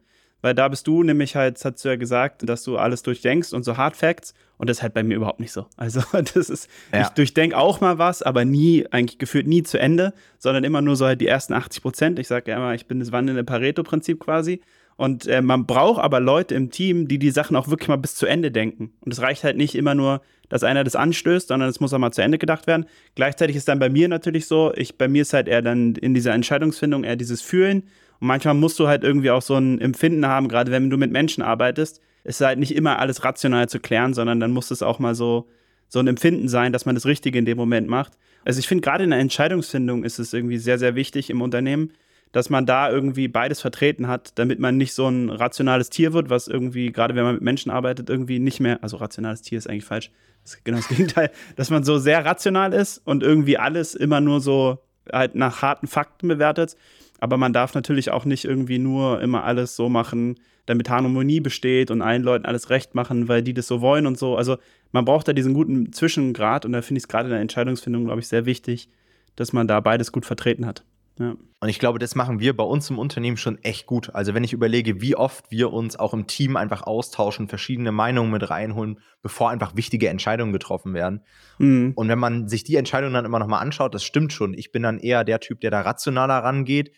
Weil 0.42 0.54
da 0.54 0.68
bist 0.68 0.86
du 0.86 1.02
nämlich 1.02 1.36
halt, 1.36 1.64
hast 1.64 1.84
du 1.84 1.88
ja 1.88 1.96
gesagt, 1.96 2.48
dass 2.48 2.64
du 2.64 2.76
alles 2.76 3.02
durchdenkst 3.02 3.52
und 3.54 3.64
so 3.64 3.76
Hard 3.76 3.96
Facts. 3.96 4.34
Und 4.58 4.68
das 4.68 4.78
ist 4.78 4.82
halt 4.82 4.94
bei 4.94 5.02
mir 5.02 5.16
überhaupt 5.16 5.40
nicht 5.40 5.52
so. 5.52 5.66
Also, 5.76 6.02
das 6.12 6.50
ist, 6.50 6.68
ja. 6.92 7.02
ich 7.02 7.08
durchdenke 7.10 7.56
auch 7.56 7.80
mal 7.80 7.98
was, 7.98 8.22
aber 8.22 8.44
nie, 8.44 8.86
eigentlich 8.90 9.18
gefühlt 9.18 9.46
nie 9.46 9.62
zu 9.62 9.78
Ende, 9.78 10.12
sondern 10.38 10.64
immer 10.64 10.82
nur 10.82 10.96
so 10.96 11.06
halt 11.06 11.20
die 11.20 11.26
ersten 11.26 11.54
80 11.54 11.82
Prozent. 11.82 12.18
Ich 12.18 12.28
sage 12.28 12.50
ja 12.50 12.56
immer, 12.58 12.74
ich 12.74 12.86
bin 12.86 12.98
das 13.00 13.12
wandelnde 13.12 13.44
Pareto-Prinzip 13.44 14.20
quasi. 14.20 14.60
Und 14.96 15.26
äh, 15.26 15.40
man 15.40 15.66
braucht 15.66 16.02
aber 16.02 16.20
Leute 16.20 16.54
im 16.54 16.70
Team, 16.70 17.08
die 17.08 17.18
die 17.18 17.30
Sachen 17.30 17.56
auch 17.56 17.68
wirklich 17.68 17.88
mal 17.88 17.96
bis 17.96 18.14
zu 18.14 18.26
Ende 18.26 18.50
denken. 18.50 18.92
Und 19.00 19.12
es 19.12 19.22
reicht 19.22 19.42
halt 19.42 19.56
nicht 19.56 19.74
immer 19.74 19.94
nur, 19.94 20.20
dass 20.48 20.64
einer 20.64 20.84
das 20.84 20.96
anstößt, 20.96 21.48
sondern 21.48 21.68
es 21.68 21.80
muss 21.80 21.94
auch 21.94 21.98
mal 21.98 22.12
zu 22.12 22.22
Ende 22.22 22.38
gedacht 22.38 22.66
werden. 22.66 22.86
Gleichzeitig 23.14 23.56
ist 23.56 23.68
dann 23.68 23.78
bei 23.78 23.88
mir 23.88 24.08
natürlich 24.08 24.46
so, 24.46 24.72
ich, 24.76 24.98
bei 24.98 25.08
mir 25.08 25.22
ist 25.22 25.32
halt 25.32 25.48
eher 25.48 25.62
dann 25.62 25.94
in 25.94 26.14
dieser 26.14 26.34
Entscheidungsfindung 26.34 27.04
eher 27.04 27.16
dieses 27.16 27.40
Fühlen. 27.40 27.84
Und 28.22 28.28
manchmal 28.28 28.54
musst 28.54 28.78
du 28.78 28.86
halt 28.86 29.02
irgendwie 29.02 29.32
auch 29.32 29.42
so 29.42 29.56
ein 29.56 29.80
Empfinden 29.80 30.24
haben, 30.28 30.46
gerade 30.46 30.70
wenn 30.70 30.88
du 30.90 30.96
mit 30.96 31.10
Menschen 31.10 31.42
arbeitest. 31.42 32.00
Es 32.22 32.36
ist 32.36 32.46
halt 32.46 32.60
nicht 32.60 32.72
immer 32.72 33.00
alles 33.00 33.24
rational 33.24 33.68
zu 33.68 33.80
klären, 33.80 34.14
sondern 34.14 34.38
dann 34.38 34.52
muss 34.52 34.70
es 34.70 34.80
auch 34.80 35.00
mal 35.00 35.16
so, 35.16 35.48
so 35.88 35.98
ein 35.98 36.06
Empfinden 36.06 36.48
sein, 36.48 36.72
dass 36.72 36.86
man 36.86 36.94
das 36.94 37.04
Richtige 37.04 37.36
in 37.36 37.46
dem 37.46 37.56
Moment 37.56 37.88
macht. 37.88 38.12
Also 38.44 38.60
ich 38.60 38.68
finde, 38.68 38.82
gerade 38.82 39.02
in 39.02 39.10
der 39.10 39.18
Entscheidungsfindung 39.18 40.04
ist 40.04 40.20
es 40.20 40.32
irgendwie 40.32 40.58
sehr, 40.58 40.78
sehr 40.78 40.94
wichtig 40.94 41.30
im 41.30 41.42
Unternehmen, 41.42 41.94
dass 42.30 42.48
man 42.48 42.64
da 42.64 42.92
irgendwie 42.92 43.26
beides 43.26 43.60
vertreten 43.60 44.06
hat, 44.06 44.38
damit 44.38 44.60
man 44.60 44.76
nicht 44.76 44.94
so 44.94 45.08
ein 45.08 45.28
rationales 45.28 45.90
Tier 45.90 46.12
wird, 46.12 46.30
was 46.30 46.46
irgendwie, 46.46 46.92
gerade 46.92 47.16
wenn 47.16 47.24
man 47.24 47.34
mit 47.34 47.42
Menschen 47.42 47.72
arbeitet, 47.72 48.08
irgendwie 48.08 48.38
nicht 48.38 48.60
mehr, 48.60 48.84
also 48.84 48.98
rationales 48.98 49.42
Tier 49.42 49.58
ist 49.58 49.68
eigentlich 49.68 49.84
falsch, 49.84 50.12
das 50.44 50.54
ist 50.54 50.64
genau 50.64 50.76
das 50.76 50.86
Gegenteil, 50.96 51.32
dass 51.56 51.70
man 51.70 51.82
so 51.82 51.98
sehr 51.98 52.24
rational 52.24 52.72
ist 52.72 52.98
und 53.04 53.24
irgendwie 53.24 53.58
alles 53.58 53.96
immer 53.96 54.20
nur 54.20 54.40
so 54.40 54.78
halt 55.12 55.34
nach 55.34 55.60
harten 55.60 55.88
Fakten 55.88 56.28
bewertet. 56.28 56.76
Aber 57.22 57.36
man 57.36 57.52
darf 57.52 57.72
natürlich 57.74 58.10
auch 58.10 58.24
nicht 58.24 58.44
irgendwie 58.44 58.80
nur 58.80 59.20
immer 59.20 59.44
alles 59.44 59.76
so 59.76 59.88
machen, 59.88 60.40
damit 60.66 60.90
Harmonie 60.90 61.38
besteht 61.38 61.92
und 61.92 62.02
allen 62.02 62.24
Leuten 62.24 62.46
alles 62.46 62.68
recht 62.68 62.96
machen, 62.96 63.28
weil 63.28 63.42
die 63.42 63.54
das 63.54 63.68
so 63.68 63.80
wollen 63.80 64.08
und 64.08 64.18
so. 64.18 64.36
Also 64.36 64.56
man 64.90 65.04
braucht 65.04 65.28
da 65.28 65.32
diesen 65.32 65.54
guten 65.54 65.92
Zwischengrad 65.92 66.64
und 66.64 66.72
da 66.72 66.82
finde 66.82 66.98
ich 66.98 67.04
es 67.04 67.08
gerade 67.08 67.26
in 67.26 67.30
der 67.30 67.40
Entscheidungsfindung, 67.40 68.06
glaube 68.06 68.18
ich, 68.18 68.26
sehr 68.26 68.44
wichtig, 68.44 68.88
dass 69.36 69.52
man 69.52 69.68
da 69.68 69.78
beides 69.78 70.10
gut 70.10 70.26
vertreten 70.26 70.66
hat. 70.66 70.84
Ja. 71.20 71.36
Und 71.60 71.68
ich 71.68 71.78
glaube, 71.78 72.00
das 72.00 72.16
machen 72.16 72.40
wir 72.40 72.56
bei 72.56 72.64
uns 72.64 72.90
im 72.90 72.98
Unternehmen 72.98 73.36
schon 73.36 73.62
echt 73.62 73.86
gut. 73.86 74.12
Also 74.12 74.34
wenn 74.34 74.42
ich 74.42 74.52
überlege, 74.52 75.00
wie 75.00 75.14
oft 75.14 75.48
wir 75.52 75.72
uns 75.72 75.96
auch 75.96 76.14
im 76.14 76.26
Team 76.26 76.56
einfach 76.56 76.82
austauschen, 76.82 77.46
verschiedene 77.46 77.92
Meinungen 77.92 78.32
mit 78.32 78.50
reinholen, 78.50 78.98
bevor 79.22 79.50
einfach 79.50 79.76
wichtige 79.76 80.08
Entscheidungen 80.08 80.52
getroffen 80.52 80.92
werden. 80.92 81.20
Mhm. 81.58 81.92
Und 81.94 82.08
wenn 82.08 82.18
man 82.18 82.48
sich 82.48 82.64
die 82.64 82.74
Entscheidungen 82.74 83.14
dann 83.14 83.26
immer 83.26 83.38
noch 83.38 83.46
mal 83.46 83.60
anschaut, 83.60 83.94
das 83.94 84.02
stimmt 84.02 84.32
schon. 84.32 84.54
Ich 84.54 84.72
bin 84.72 84.82
dann 84.82 84.98
eher 84.98 85.22
der 85.22 85.38
Typ, 85.38 85.60
der 85.60 85.70
da 85.70 85.82
rationaler 85.82 86.38
rangeht. 86.38 86.90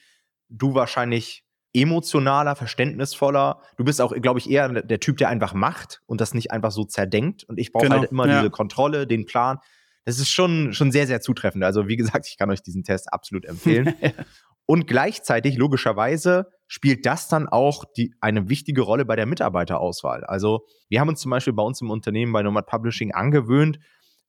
Du 0.56 0.74
wahrscheinlich 0.74 1.44
emotionaler, 1.72 2.54
verständnisvoller. 2.54 3.60
Du 3.76 3.84
bist 3.84 4.00
auch, 4.00 4.14
glaube 4.14 4.38
ich, 4.38 4.48
eher 4.48 4.68
der 4.68 5.00
Typ, 5.00 5.16
der 5.16 5.28
einfach 5.28 5.54
macht 5.54 6.02
und 6.06 6.20
das 6.20 6.34
nicht 6.34 6.52
einfach 6.52 6.70
so 6.70 6.84
zerdenkt. 6.84 7.44
Und 7.44 7.58
ich 7.58 7.72
brauche 7.72 7.86
genau. 7.86 8.00
halt 8.00 8.10
immer 8.10 8.28
ja. 8.28 8.38
diese 8.38 8.50
Kontrolle, 8.50 9.06
den 9.06 9.26
Plan 9.26 9.58
das 10.04 10.18
ist 10.18 10.28
schon, 10.28 10.72
schon 10.72 10.92
sehr, 10.92 11.06
sehr 11.06 11.20
zutreffend. 11.20 11.64
Also, 11.64 11.88
wie 11.88 11.96
gesagt, 11.96 12.26
ich 12.28 12.36
kann 12.36 12.50
euch 12.50 12.62
diesen 12.62 12.84
Test 12.84 13.12
absolut 13.12 13.44
empfehlen. 13.46 13.94
Und 14.66 14.86
gleichzeitig, 14.86 15.58
logischerweise, 15.58 16.46
spielt 16.66 17.04
das 17.04 17.28
dann 17.28 17.48
auch 17.48 17.84
die, 17.96 18.14
eine 18.20 18.48
wichtige 18.48 18.80
Rolle 18.80 19.04
bei 19.04 19.14
der 19.16 19.26
Mitarbeiterauswahl. 19.26 20.24
Also, 20.24 20.66
wir 20.88 21.00
haben 21.00 21.08
uns 21.08 21.20
zum 21.20 21.30
Beispiel 21.30 21.52
bei 21.52 21.62
uns 21.62 21.80
im 21.80 21.90
Unternehmen 21.90 22.32
bei 22.32 22.42
Nomad 22.42 22.66
Publishing 22.66 23.12
angewöhnt, 23.12 23.78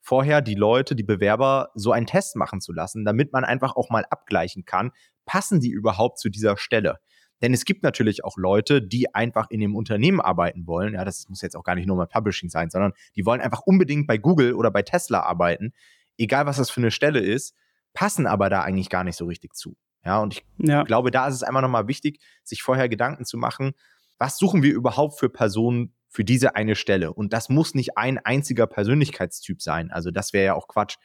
vorher 0.05 0.41
die 0.41 0.53
Leute, 0.53 0.95
die 0.95 1.03
Bewerber 1.03 1.71
so 1.73 1.91
einen 1.91 2.05
Test 2.05 2.35
machen 2.35 2.61
zu 2.61 2.71
lassen, 2.71 3.05
damit 3.05 3.33
man 3.33 3.43
einfach 3.43 3.75
auch 3.75 3.89
mal 3.89 4.05
abgleichen 4.11 4.63
kann, 4.63 4.91
passen 5.25 5.59
die 5.59 5.71
überhaupt 5.71 6.19
zu 6.19 6.29
dieser 6.29 6.57
Stelle? 6.57 6.99
Denn 7.41 7.55
es 7.55 7.65
gibt 7.65 7.81
natürlich 7.81 8.23
auch 8.23 8.37
Leute, 8.37 8.83
die 8.83 9.15
einfach 9.15 9.49
in 9.49 9.59
dem 9.59 9.75
Unternehmen 9.75 10.21
arbeiten 10.21 10.67
wollen. 10.67 10.93
Ja, 10.93 11.03
das 11.05 11.27
muss 11.27 11.41
jetzt 11.41 11.55
auch 11.55 11.63
gar 11.63 11.73
nicht 11.73 11.87
nur 11.87 11.97
mal 11.97 12.05
Publishing 12.05 12.49
sein, 12.49 12.69
sondern 12.69 12.93
die 13.15 13.25
wollen 13.25 13.41
einfach 13.41 13.61
unbedingt 13.61 14.05
bei 14.05 14.19
Google 14.19 14.53
oder 14.53 14.69
bei 14.69 14.83
Tesla 14.83 15.21
arbeiten, 15.21 15.73
egal 16.19 16.45
was 16.45 16.57
das 16.57 16.69
für 16.69 16.81
eine 16.81 16.91
Stelle 16.91 17.19
ist, 17.19 17.55
passen 17.93 18.27
aber 18.27 18.49
da 18.49 18.61
eigentlich 18.61 18.89
gar 18.89 19.03
nicht 19.03 19.17
so 19.17 19.25
richtig 19.25 19.55
zu. 19.55 19.75
Ja, 20.05 20.19
und 20.19 20.35
ich 20.35 20.45
ja. 20.59 20.83
glaube, 20.83 21.09
da 21.09 21.27
ist 21.27 21.33
es 21.33 21.43
einfach 21.43 21.61
nochmal 21.61 21.87
wichtig, 21.87 22.19
sich 22.43 22.61
vorher 22.61 22.89
Gedanken 22.89 23.25
zu 23.25 23.37
machen, 23.37 23.73
was 24.19 24.37
suchen 24.37 24.61
wir 24.61 24.73
überhaupt 24.73 25.19
für 25.19 25.29
Personen 25.29 25.95
für 26.09 26.23
diese 26.23 26.55
eine 26.55 26.75
Stelle? 26.75 27.13
Und 27.13 27.33
das 27.33 27.49
muss 27.49 27.75
nicht 27.75 27.97
ein 27.97 28.17
einziger 28.19 28.67
Persönlichkeitstyp 28.67 29.61
sein. 29.61 29.91
Also 29.91 30.11
das 30.11 30.33
wäre 30.33 30.45
ja 30.45 30.53
auch 30.55 30.67
Quatsch 30.67 30.97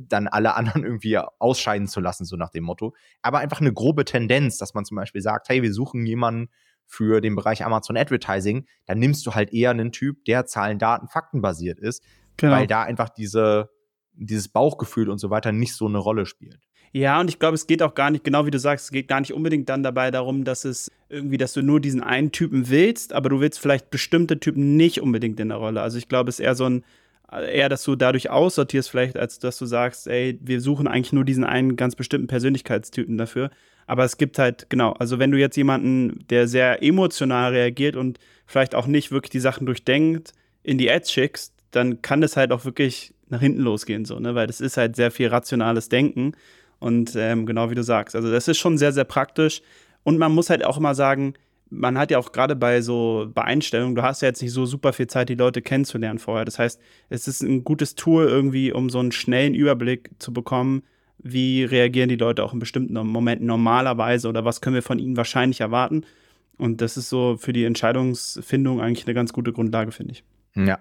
dann 0.00 0.28
alle 0.28 0.54
anderen 0.56 0.84
irgendwie 0.84 1.18
ausscheiden 1.18 1.88
zu 1.88 2.00
lassen, 2.00 2.24
so 2.24 2.36
nach 2.36 2.50
dem 2.50 2.64
Motto. 2.64 2.94
Aber 3.22 3.38
einfach 3.38 3.60
eine 3.60 3.72
grobe 3.72 4.04
Tendenz, 4.04 4.58
dass 4.58 4.74
man 4.74 4.84
zum 4.84 4.96
Beispiel 4.96 5.20
sagt, 5.20 5.48
hey, 5.48 5.62
wir 5.62 5.72
suchen 5.72 6.04
jemanden 6.06 6.48
für 6.86 7.20
den 7.20 7.36
Bereich 7.36 7.64
Amazon 7.64 7.96
Advertising, 7.96 8.66
dann 8.86 8.98
nimmst 8.98 9.26
du 9.26 9.34
halt 9.34 9.52
eher 9.52 9.70
einen 9.70 9.92
Typ, 9.92 10.24
der 10.24 10.46
Zahlen, 10.46 10.78
Daten, 10.78 11.08
Fakten 11.08 11.42
basiert 11.42 11.78
ist, 11.78 12.02
genau. 12.38 12.54
weil 12.54 12.66
da 12.66 12.82
einfach 12.82 13.10
diese, 13.10 13.70
dieses 14.12 14.48
Bauchgefühl 14.48 15.10
und 15.10 15.18
so 15.18 15.28
weiter 15.28 15.52
nicht 15.52 15.74
so 15.74 15.86
eine 15.86 15.98
Rolle 15.98 16.24
spielt. 16.24 16.67
Ja, 16.98 17.20
und 17.20 17.30
ich 17.30 17.38
glaube, 17.38 17.54
es 17.54 17.68
geht 17.68 17.80
auch 17.80 17.94
gar 17.94 18.10
nicht, 18.10 18.24
genau 18.24 18.44
wie 18.44 18.50
du 18.50 18.58
sagst, 18.58 18.86
es 18.86 18.90
geht 18.90 19.06
gar 19.06 19.20
nicht 19.20 19.32
unbedingt 19.32 19.68
dann 19.68 19.84
dabei 19.84 20.10
darum, 20.10 20.42
dass 20.42 20.64
es 20.64 20.90
irgendwie, 21.08 21.36
dass 21.36 21.52
du 21.52 21.62
nur 21.62 21.80
diesen 21.80 22.02
einen 22.02 22.32
Typen 22.32 22.70
willst, 22.70 23.12
aber 23.12 23.28
du 23.28 23.38
willst 23.38 23.60
vielleicht 23.60 23.90
bestimmte 23.90 24.40
Typen 24.40 24.76
nicht 24.76 25.00
unbedingt 25.00 25.38
in 25.38 25.50
der 25.50 25.58
Rolle. 25.58 25.80
Also 25.80 25.96
ich 25.96 26.08
glaube, 26.08 26.28
es 26.28 26.40
ist 26.40 26.44
eher 26.44 26.56
so 26.56 26.64
ein, 26.64 26.84
eher, 27.30 27.68
dass 27.68 27.84
du 27.84 27.94
dadurch 27.94 28.30
aussortierst, 28.30 28.90
vielleicht, 28.90 29.16
als 29.16 29.38
dass 29.38 29.58
du 29.58 29.66
sagst, 29.66 30.08
ey, 30.08 30.40
wir 30.42 30.60
suchen 30.60 30.88
eigentlich 30.88 31.12
nur 31.12 31.24
diesen 31.24 31.44
einen 31.44 31.76
ganz 31.76 31.94
bestimmten 31.94 32.26
Persönlichkeitstypen 32.26 33.16
dafür. 33.16 33.50
Aber 33.86 34.02
es 34.02 34.16
gibt 34.16 34.40
halt, 34.40 34.68
genau, 34.68 34.90
also 34.94 35.20
wenn 35.20 35.30
du 35.30 35.38
jetzt 35.38 35.56
jemanden, 35.56 36.24
der 36.30 36.48
sehr 36.48 36.82
emotional 36.82 37.52
reagiert 37.52 37.94
und 37.94 38.18
vielleicht 38.44 38.74
auch 38.74 38.88
nicht 38.88 39.12
wirklich 39.12 39.30
die 39.30 39.38
Sachen 39.38 39.66
durchdenkt, 39.66 40.32
in 40.64 40.78
die 40.78 40.90
Ads 40.90 41.12
schickst, 41.12 41.54
dann 41.70 42.02
kann 42.02 42.20
das 42.20 42.36
halt 42.36 42.50
auch 42.50 42.64
wirklich 42.64 43.14
nach 43.28 43.40
hinten 43.40 43.60
losgehen, 43.60 44.04
so, 44.04 44.18
ne? 44.18 44.34
Weil 44.34 44.48
das 44.48 44.60
ist 44.60 44.76
halt 44.76 44.96
sehr 44.96 45.12
viel 45.12 45.28
rationales 45.28 45.88
Denken. 45.88 46.32
Und 46.78 47.16
ähm, 47.16 47.46
genau 47.46 47.70
wie 47.70 47.74
du 47.74 47.82
sagst, 47.82 48.14
also 48.14 48.30
das 48.30 48.48
ist 48.48 48.58
schon 48.58 48.78
sehr, 48.78 48.92
sehr 48.92 49.04
praktisch. 49.04 49.62
Und 50.04 50.18
man 50.18 50.32
muss 50.32 50.50
halt 50.50 50.64
auch 50.64 50.78
immer 50.78 50.94
sagen, 50.94 51.34
man 51.70 51.98
hat 51.98 52.10
ja 52.10 52.18
auch 52.18 52.32
gerade 52.32 52.56
bei 52.56 52.80
so 52.80 53.30
Beeinstellungen, 53.34 53.94
du 53.94 54.02
hast 54.02 54.22
ja 54.22 54.28
jetzt 54.28 54.40
nicht 54.40 54.52
so 54.52 54.64
super 54.64 54.92
viel 54.92 55.06
Zeit, 55.06 55.28
die 55.28 55.34
Leute 55.34 55.60
kennenzulernen 55.60 56.18
vorher. 56.18 56.44
Das 56.44 56.58
heißt, 56.58 56.80
es 57.10 57.28
ist 57.28 57.42
ein 57.42 57.64
gutes 57.64 57.94
Tool 57.94 58.26
irgendwie, 58.26 58.72
um 58.72 58.90
so 58.90 59.00
einen 59.00 59.12
schnellen 59.12 59.54
Überblick 59.54 60.10
zu 60.18 60.32
bekommen, 60.32 60.82
wie 61.18 61.64
reagieren 61.64 62.08
die 62.08 62.16
Leute 62.16 62.44
auch 62.44 62.52
in 62.52 62.58
bestimmten 62.58 62.94
Momenten 62.94 63.46
normalerweise 63.46 64.28
oder 64.28 64.44
was 64.44 64.60
können 64.60 64.74
wir 64.74 64.82
von 64.82 64.98
ihnen 64.98 65.16
wahrscheinlich 65.16 65.60
erwarten. 65.60 66.04
Und 66.56 66.80
das 66.80 66.96
ist 66.96 67.08
so 67.08 67.36
für 67.36 67.52
die 67.52 67.64
Entscheidungsfindung 67.64 68.80
eigentlich 68.80 69.06
eine 69.06 69.14
ganz 69.14 69.32
gute 69.32 69.52
Grundlage, 69.52 69.92
finde 69.92 70.12
ich. 70.12 70.24
Ja. 70.54 70.78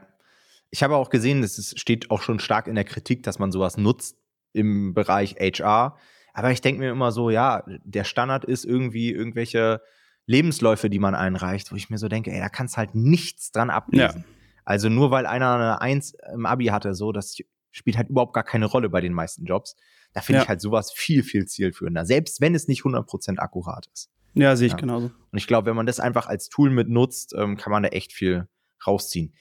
Ich 0.70 0.84
habe 0.84 0.96
auch 0.96 1.10
gesehen, 1.10 1.44
es 1.44 1.74
steht 1.78 2.12
auch 2.12 2.22
schon 2.22 2.40
stark 2.40 2.68
in 2.68 2.76
der 2.76 2.84
Kritik, 2.84 3.24
dass 3.24 3.40
man 3.40 3.52
sowas 3.52 3.78
nutzt 3.78 4.18
im 4.54 4.94
Bereich 4.94 5.36
HR. 5.40 5.98
Aber 6.34 6.52
ich 6.52 6.62
denke 6.62 6.80
mir 6.80 6.92
immer 6.92 7.12
so, 7.12 7.30
ja, 7.30 7.64
der 7.84 8.04
Standard 8.04 8.46
ist 8.46 8.66
irgendwie 8.66 9.12
irgendwelche 9.12 9.82
Lebensläufe, 10.28 10.90
die 10.90 11.00
man 11.00 11.16
einreicht, 11.16 11.72
wo 11.72 11.76
ich 11.76 11.90
mir 11.90 11.98
so 11.98 12.10
denke, 12.10 12.32
ey, 12.32 12.40
da 12.40 12.50
kannst 12.50 12.78
halt 12.78 12.94
nichts 12.94 13.52
dran 13.52 13.70
ablesen. 13.70 14.26
Ja. 14.28 14.34
Also 14.66 14.90
nur 14.90 15.12
weil 15.12 15.26
einer 15.26 15.56
eine 15.56 15.82
Eins 15.82 16.16
im 16.34 16.46
Abi 16.46 16.66
hatte, 16.66 16.94
so, 16.94 17.12
das 17.12 17.38
spielt 17.72 17.98
halt 17.98 18.10
überhaupt 18.10 18.34
gar 18.34 18.44
keine 18.44 18.66
Rolle 18.66 18.90
bei 18.90 19.02
den 19.02 19.14
meisten 19.14 19.46
Jobs. 19.46 19.76
Da 20.14 20.22
finde 20.22 20.40
ja. 20.40 20.44
ich 20.44 20.50
halt 20.50 20.62
sowas 20.62 20.92
viel, 20.92 21.24
viel 21.24 21.46
zielführender, 21.46 22.06
selbst 22.06 22.42
wenn 22.42 22.54
es 22.56 22.68
nicht 22.68 22.82
100% 22.82 23.38
akkurat 23.38 23.88
ist. 23.94 24.10
Ja, 24.34 24.56
sehe 24.56 24.68
ich 24.68 24.74
ja. 24.74 24.80
genauso. 24.80 25.08
Und 25.32 25.38
ich 25.38 25.48
glaube, 25.48 25.68
wenn 25.68 25.76
man 25.76 25.86
das 25.86 26.00
einfach 26.00 26.28
als 26.28 26.50
Tool 26.50 26.70
mit 26.70 26.90
nutzt, 26.90 27.34
ähm, 27.38 27.58
kann 27.58 27.72
man 27.72 27.84
da 27.84 27.90
echt 27.90 28.14
viel 28.14 28.48
rausziehen. 28.86 29.34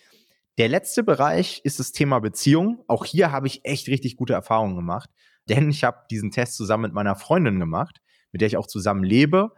Der 0.59 0.69
letzte 0.69 1.03
Bereich 1.03 1.61
ist 1.65 1.81
das 1.81 1.93
Thema 1.93 2.19
Beziehung. 2.21 2.83
Auch 2.87 3.05
hier 3.05 3.31
habe 3.31 3.47
ich 3.47 3.65
echt 3.65 3.89
richtig 3.89 4.17
gute 4.17 4.33
Erfahrungen 4.33 4.75
gemacht, 4.75 5.11
denn 5.49 5.69
ich 5.69 5.85
habe 5.85 6.05
diesen 6.11 6.31
Test 6.31 6.57
zusammen 6.57 6.85
mit 6.85 6.93
meiner 6.95 7.15
Freundin 7.15 7.61
gemacht, 7.61 8.01
mit 8.33 8.41
der 8.41 8.49
ich 8.49 8.57
auch 8.57 8.67
zusammen 8.67 9.05
lebe. 9.05 9.53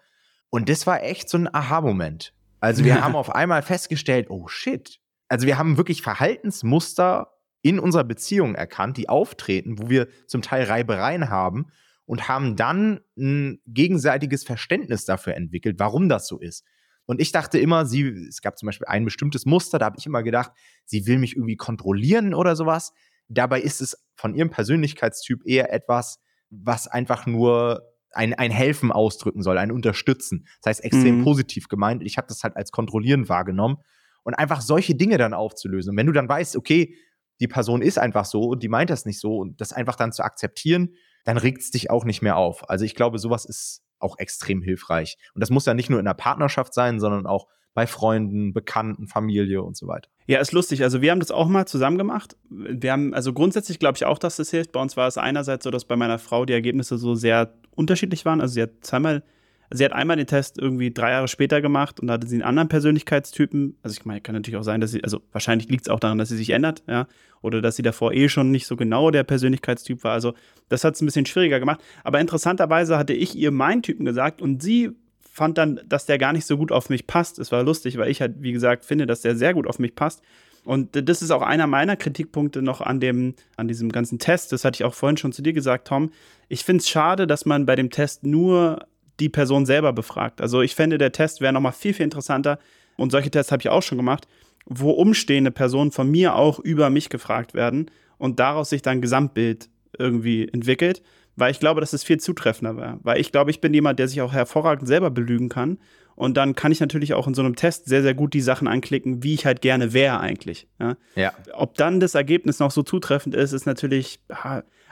Und 0.51 0.69
das 0.69 0.87
war 0.87 1.03
echt 1.03 1.29
so 1.29 1.39
ein 1.39 1.53
Aha-Moment. 1.53 2.35
Also 2.61 2.85
wir 2.85 3.01
haben 3.01 3.15
auf 3.15 3.33
einmal 3.33 3.63
festgestellt, 3.63 4.29
oh 4.31 4.49
shit. 4.49 4.99
Also 5.29 5.47
wir 5.47 5.59
haben 5.59 5.77
wirklich 5.77 6.03
Verhaltensmuster 6.03 7.33
in 7.63 7.79
unserer 7.79 8.05
Beziehung 8.05 8.57
erkannt, 8.57 8.97
die 8.97 9.09
auftreten, 9.09 9.79
wo 9.79 9.89
wir 9.89 10.09
zum 10.27 10.43
Teil 10.43 10.65
Reibereien 10.65 11.29
haben 11.29 11.67
und 12.07 12.29
haben 12.29 12.57
dann 12.57 13.01
ein 13.17 13.61
gegenseitiges 13.67 14.43
Verständnis 14.43 15.05
dafür 15.05 15.35
entwickelt, 15.35 15.79
warum 15.79 16.09
das 16.09 16.27
so 16.27 16.39
ist. 16.39 16.65
Und 17.09 17.23
ich 17.23 17.33
dachte 17.33 17.59
immer, 17.59 17.87
sie, 17.87 18.03
es 18.29 18.43
gab 18.43 18.59
zum 18.59 18.67
Beispiel 18.67 18.87
ein 18.87 19.07
bestimmtes 19.07 19.47
Muster, 19.47 19.79
da 19.79 19.87
habe 19.87 19.97
ich 19.99 20.05
immer 20.05 20.23
gedacht, 20.23 20.53
sie 20.85 21.07
will 21.07 21.19
mich 21.19 21.37
irgendwie 21.37 21.57
kontrollieren 21.57 22.35
oder 22.35 22.55
sowas. 22.55 22.93
Dabei 23.29 23.63
ist 23.63 23.81
es 23.81 23.97
von 24.15 24.35
ihrem 24.35 24.51
Persönlichkeitstyp 24.51 25.41
eher 25.47 25.73
etwas, 25.73 26.21
was 26.51 26.87
einfach 26.87 27.25
nur 27.25 27.83
ein, 28.13 28.35
ein 28.35 28.51
Helfen 28.51 28.93
ausdrücken 28.93 29.43
soll, 29.43 29.57
ein 29.57 29.73
Unterstützen. 29.73 30.47
Das 30.61 30.71
heißt, 30.71 30.85
extrem 30.85 31.21
mhm. 31.21 31.25
positiv 31.25 31.69
gemeint. 31.69 32.03
Ich 32.03 32.19
habe 32.19 32.29
das 32.29 32.43
halt 32.43 32.57
als 32.57 32.73
Kontrollieren 32.73 33.27
wahrgenommen. 33.31 33.79
Und 34.23 34.35
einfach 34.35 34.61
solche 34.61 34.95
Dinge 34.95 35.17
dann 35.17 35.33
aufzulösen. 35.33 35.93
Und 35.93 35.97
wenn 35.97 36.07
du 36.07 36.13
dann 36.13 36.29
weißt, 36.29 36.57
okay, 36.57 36.95
die 37.41 37.49
Person 37.49 37.81
ist 37.81 37.99
einfach 37.99 38.27
so 38.27 38.43
und 38.43 38.63
die 38.63 38.69
meint 38.69 38.91
das 38.91 39.07
nicht 39.07 39.19
so 39.19 39.39
und 39.39 39.63
das 39.63 39.73
einfach 39.73 39.97
dann 39.97 40.13
zu 40.13 40.23
akzeptieren, 40.23 40.95
dann 41.25 41.39
regt 41.39 41.63
es 41.63 41.71
dich 41.71 41.89
auch 41.89 42.05
nicht 42.05 42.21
mehr 42.21 42.37
auf. 42.37 42.69
Also 42.69 42.85
ich 42.85 42.95
glaube, 42.95 43.19
sowas 43.19 43.47
ist 43.47 43.83
auch 43.99 44.19
extrem 44.19 44.63
hilfreich. 44.63 45.17
Und 45.35 45.41
das 45.41 45.51
muss 45.51 45.67
ja 45.67 45.75
nicht 45.75 45.91
nur 45.91 45.99
in 45.99 46.05
der 46.05 46.15
Partnerschaft 46.15 46.75
sein, 46.75 47.01
sondern 47.01 47.27
auch 47.27 47.47
bei 47.75 47.87
Freunden, 47.87 48.53
Bekannten, 48.53 49.07
Familie 49.07 49.63
und 49.63 49.77
so 49.77 49.87
weiter. 49.87 50.11
Ja, 50.27 50.41
ist 50.41 50.53
lustig. 50.53 50.83
Also 50.83 51.01
wir 51.01 51.13
haben 51.13 51.21
das 51.21 51.31
auch 51.31 51.47
mal 51.47 51.67
zusammen 51.67 51.97
gemacht. 51.97 52.37
Wir 52.51 52.91
haben, 52.91 53.15
also 53.15 53.33
grundsätzlich 53.33 53.79
glaube 53.79 53.97
ich 53.97 54.05
auch, 54.05 54.19
dass 54.19 54.37
das 54.37 54.51
hilft. 54.51 54.73
Bei 54.73 54.81
uns 54.81 54.97
war 54.97 55.07
es 55.07 55.17
einerseits 55.17 55.65
so, 55.65 55.71
dass 55.71 55.85
bei 55.85 55.95
meiner 55.95 56.19
Frau 56.19 56.45
die 56.45 56.53
Ergebnisse 56.53 56.99
so 56.99 57.15
sehr 57.15 57.55
unterschiedlich 57.77 58.25
waren. 58.25 58.41
Also 58.41 58.55
sie 58.55 58.63
hat 58.63 58.71
zweimal, 58.81 59.23
sie 59.71 59.85
hat 59.85 59.93
einmal 59.93 60.17
den 60.17 60.27
Test 60.27 60.59
irgendwie 60.59 60.91
drei 60.91 61.11
Jahre 61.11 61.29
später 61.29 61.61
gemacht 61.61 62.01
und 62.01 62.07
da 62.07 62.15
hatte 62.15 62.27
sie 62.27 62.37
einen 62.37 62.43
anderen 62.43 62.69
Persönlichkeitstypen. 62.69 63.77
Also 63.83 63.97
ich 63.99 64.05
meine, 64.05 64.21
kann 64.21 64.35
natürlich 64.35 64.57
auch 64.57 64.63
sein, 64.63 64.81
dass 64.81 64.93
sie, 64.93 65.05
also 65.05 65.21
wahrscheinlich 65.33 65.69
liegt 65.69 65.87
es 65.87 65.89
auch 65.89 66.01
daran, 66.01 66.19
dass 66.19 66.31
sie 66.31 66.37
sich 66.37 66.51
ändert, 66.51 66.83
ja. 66.87 67.07
Oder 67.41 67.63
dass 67.63 67.77
sie 67.77 67.83
davor 67.83 68.13
eh 68.13 68.29
schon 68.29 68.51
nicht 68.51 68.67
so 68.67 68.77
genau 68.77 69.11
der 69.11 69.23
Persönlichkeitstyp 69.23 70.03
war. 70.03 70.13
Also 70.13 70.35
das 70.69 70.83
hat 70.83 70.95
es 70.95 71.03
ein 71.03 71.07
bisschen 71.07 71.27
schwieriger 71.27 71.61
gemacht. 71.61 71.81
Aber 72.03 72.21
interessanterweise 72.21 72.99
hatte 72.99 73.13
ich 73.13 73.37
ihr 73.37 73.53
meinen 73.53 73.83
Typen 73.83 74.05
gesagt 74.05 74.43
und 74.43 74.63
sie 74.63 74.91
fand 75.21 75.57
dann, 75.57 75.81
dass 75.87 76.07
der 76.07 76.19
gar 76.19 76.33
nicht 76.33 76.47
so 76.47 76.57
gut 76.57 76.73
auf 76.73 76.91
mich 76.91 77.07
passt. 77.07 77.39
Es 77.39 77.53
war 77.53 77.63
lustig, 77.63 77.97
weil 77.97 78.11
ich 78.11 78.21
halt, 78.21 78.43
wie 78.43 78.53
gesagt, 78.53 78.85
finde, 78.85 79.07
dass 79.07 79.21
der 79.21 79.37
sehr 79.37 79.55
gut 79.55 79.69
auf 79.69 79.79
mich 79.79 79.95
passt. 79.95 80.21
Und 80.65 81.09
das 81.09 81.23
ist 81.23 81.31
auch 81.31 81.43
einer 81.43 81.67
meiner 81.67 81.97
Kritikpunkte 81.97 82.61
noch 82.61 82.81
an, 82.81 83.01
dem, 83.01 83.35
an 83.57 83.69
diesem 83.69 83.91
ganzen 83.91 84.19
Test. 84.19 84.53
Das 84.53 84.65
hatte 84.65 84.77
ich 84.77 84.85
auch 84.85 84.95
vorhin 84.95 85.17
schon 85.17 85.33
zu 85.33 85.41
dir 85.41 85.53
gesagt, 85.53 85.89
Tom. 85.89 86.11
Ich 86.49 86.65
finde 86.65 86.83
es 86.83 86.89
schade, 86.89 87.27
dass 87.27 87.47
man 87.47 87.65
bei 87.65 87.77
dem 87.77 87.89
Test 87.89 88.25
nur 88.25 88.87
die 89.21 89.29
Person 89.29 89.67
selber 89.67 89.93
befragt. 89.93 90.41
Also 90.41 90.63
ich 90.63 90.75
fände, 90.75 90.99
der 90.99 91.13
Test 91.13 91.41
wäre 91.41 91.53
nochmal 91.53 91.73
viel, 91.73 91.95
viel 91.95 92.05
interessanter. 92.05 92.59
Und 92.97 93.11
solche 93.11 93.31
Tests 93.31 93.53
habe 93.53 93.61
ich 93.61 93.69
auch 93.69 93.83
schon 93.83 93.99
gemacht, 93.99 94.27
wo 94.67 94.91
umstehende 94.91 95.51
Personen 95.51 95.93
von 95.93 96.11
mir 96.11 96.35
auch 96.35 96.59
über 96.59 96.91
mich 96.91 97.09
gefragt 97.09 97.55
werden 97.55 97.91
und 98.19 98.39
daraus 98.39 98.71
sich 98.71 98.83
dann 98.83 98.99
ein 98.99 99.03
Gesamtbild 99.03 99.69
irgendwie 99.99 100.49
entwickelt, 100.49 101.03
weil 101.37 101.51
ich 101.51 101.61
glaube, 101.61 101.81
dass 101.81 101.93
es 101.93 102.05
viel 102.05 102.19
zutreffender 102.19 102.77
wäre. 102.77 102.99
Weil 103.03 103.21
ich 103.21 103.33
glaube, 103.33 103.51
ich 103.51 103.61
bin 103.61 103.73
jemand, 103.73 103.99
der 103.99 104.09
sich 104.09 104.21
auch 104.21 104.33
hervorragend 104.33 104.89
selber 104.89 105.11
belügen 105.11 105.49
kann. 105.49 105.79
Und 106.17 106.37
dann 106.37 106.57
kann 106.57 106.73
ich 106.73 106.81
natürlich 106.81 107.15
auch 107.15 107.29
in 107.29 107.35
so 107.35 107.43
einem 107.43 107.55
Test 107.55 107.87
sehr, 107.87 108.03
sehr 108.03 108.15
gut 108.15 108.35
die 108.35 108.41
Sachen 108.41 108.67
anklicken, 108.67 109.23
wie 109.23 109.35
ich 109.35 109.47
halt 109.47 109.63
gerne 109.63 109.93
wäre 109.93 110.19
eigentlich. 110.19 110.67
Ja? 110.81 110.97
ja. 111.15 111.33
Ob 111.53 111.77
dann 111.77 112.01
das 112.01 112.17
Ergebnis 112.17 112.59
noch 112.59 112.73
so 112.73 112.83
zutreffend 112.83 113.37
ist, 113.37 113.53
ist 113.53 113.67
natürlich, 113.67 114.19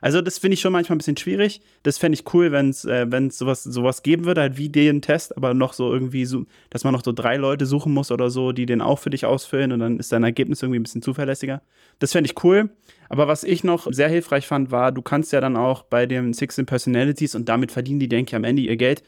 also 0.01 0.21
das 0.21 0.39
finde 0.39 0.55
ich 0.55 0.61
schon 0.61 0.73
manchmal 0.73 0.97
ein 0.97 0.99
bisschen 0.99 1.17
schwierig. 1.17 1.61
Das 1.83 1.99
fände 1.99 2.19
ich 2.19 2.33
cool, 2.35 2.53
wenn 2.53 2.71
es 2.71 2.85
äh, 2.85 3.07
sowas, 3.31 3.63
sowas 3.63 4.03
geben 4.03 4.25
würde, 4.25 4.43
halt 4.43 4.57
wie 4.57 4.69
den 4.69 5.03
Test, 5.03 5.37
aber 5.37 5.55
noch 5.55 5.73
so 5.73 5.93
irgendwie 5.93 6.25
so, 6.25 6.45
dass 6.71 6.85
man 6.85 6.93
noch 6.93 7.05
so 7.05 7.13
drei 7.13 7.37
Leute 7.37 7.67
suchen 7.67 7.93
muss 7.93 8.11
oder 8.11 8.31
so, 8.31 8.53
die 8.53 8.67
den 8.67 8.81
auch 8.81 8.99
für 8.99 9.11
dich 9.11 9.25
ausfüllen 9.25 9.73
und 9.73 9.81
dann 9.81 9.99
ist 9.99 10.13
dein 10.13 10.25
Ergebnis 10.25 10.63
irgendwie 10.63 10.81
ein 10.81 10.83
bisschen 10.83 11.03
zuverlässiger. 11.03 11.63
Das 11.99 12.13
fände 12.13 12.31
ich 12.31 12.45
cool. 12.45 12.71
Aber 13.09 13.29
was 13.29 13.45
ich 13.45 13.65
noch 13.65 13.91
sehr 13.91 14.09
hilfreich 14.09 14.47
fand, 14.47 14.71
war, 14.71 14.93
du 14.93 15.03
kannst 15.03 15.33
ja 15.33 15.41
dann 15.41 15.57
auch 15.57 15.83
bei 15.83 16.07
den 16.07 16.33
16 16.33 16.67
Personalities 16.67 17.35
und 17.35 17.49
damit 17.49 17.73
verdienen 17.73 18.01
die, 18.01 18.09
denke 18.09 18.31
ich, 18.31 18.35
am 18.35 18.45
Ende 18.45 18.63
ihr 18.63 18.77
Geld. 18.77 19.03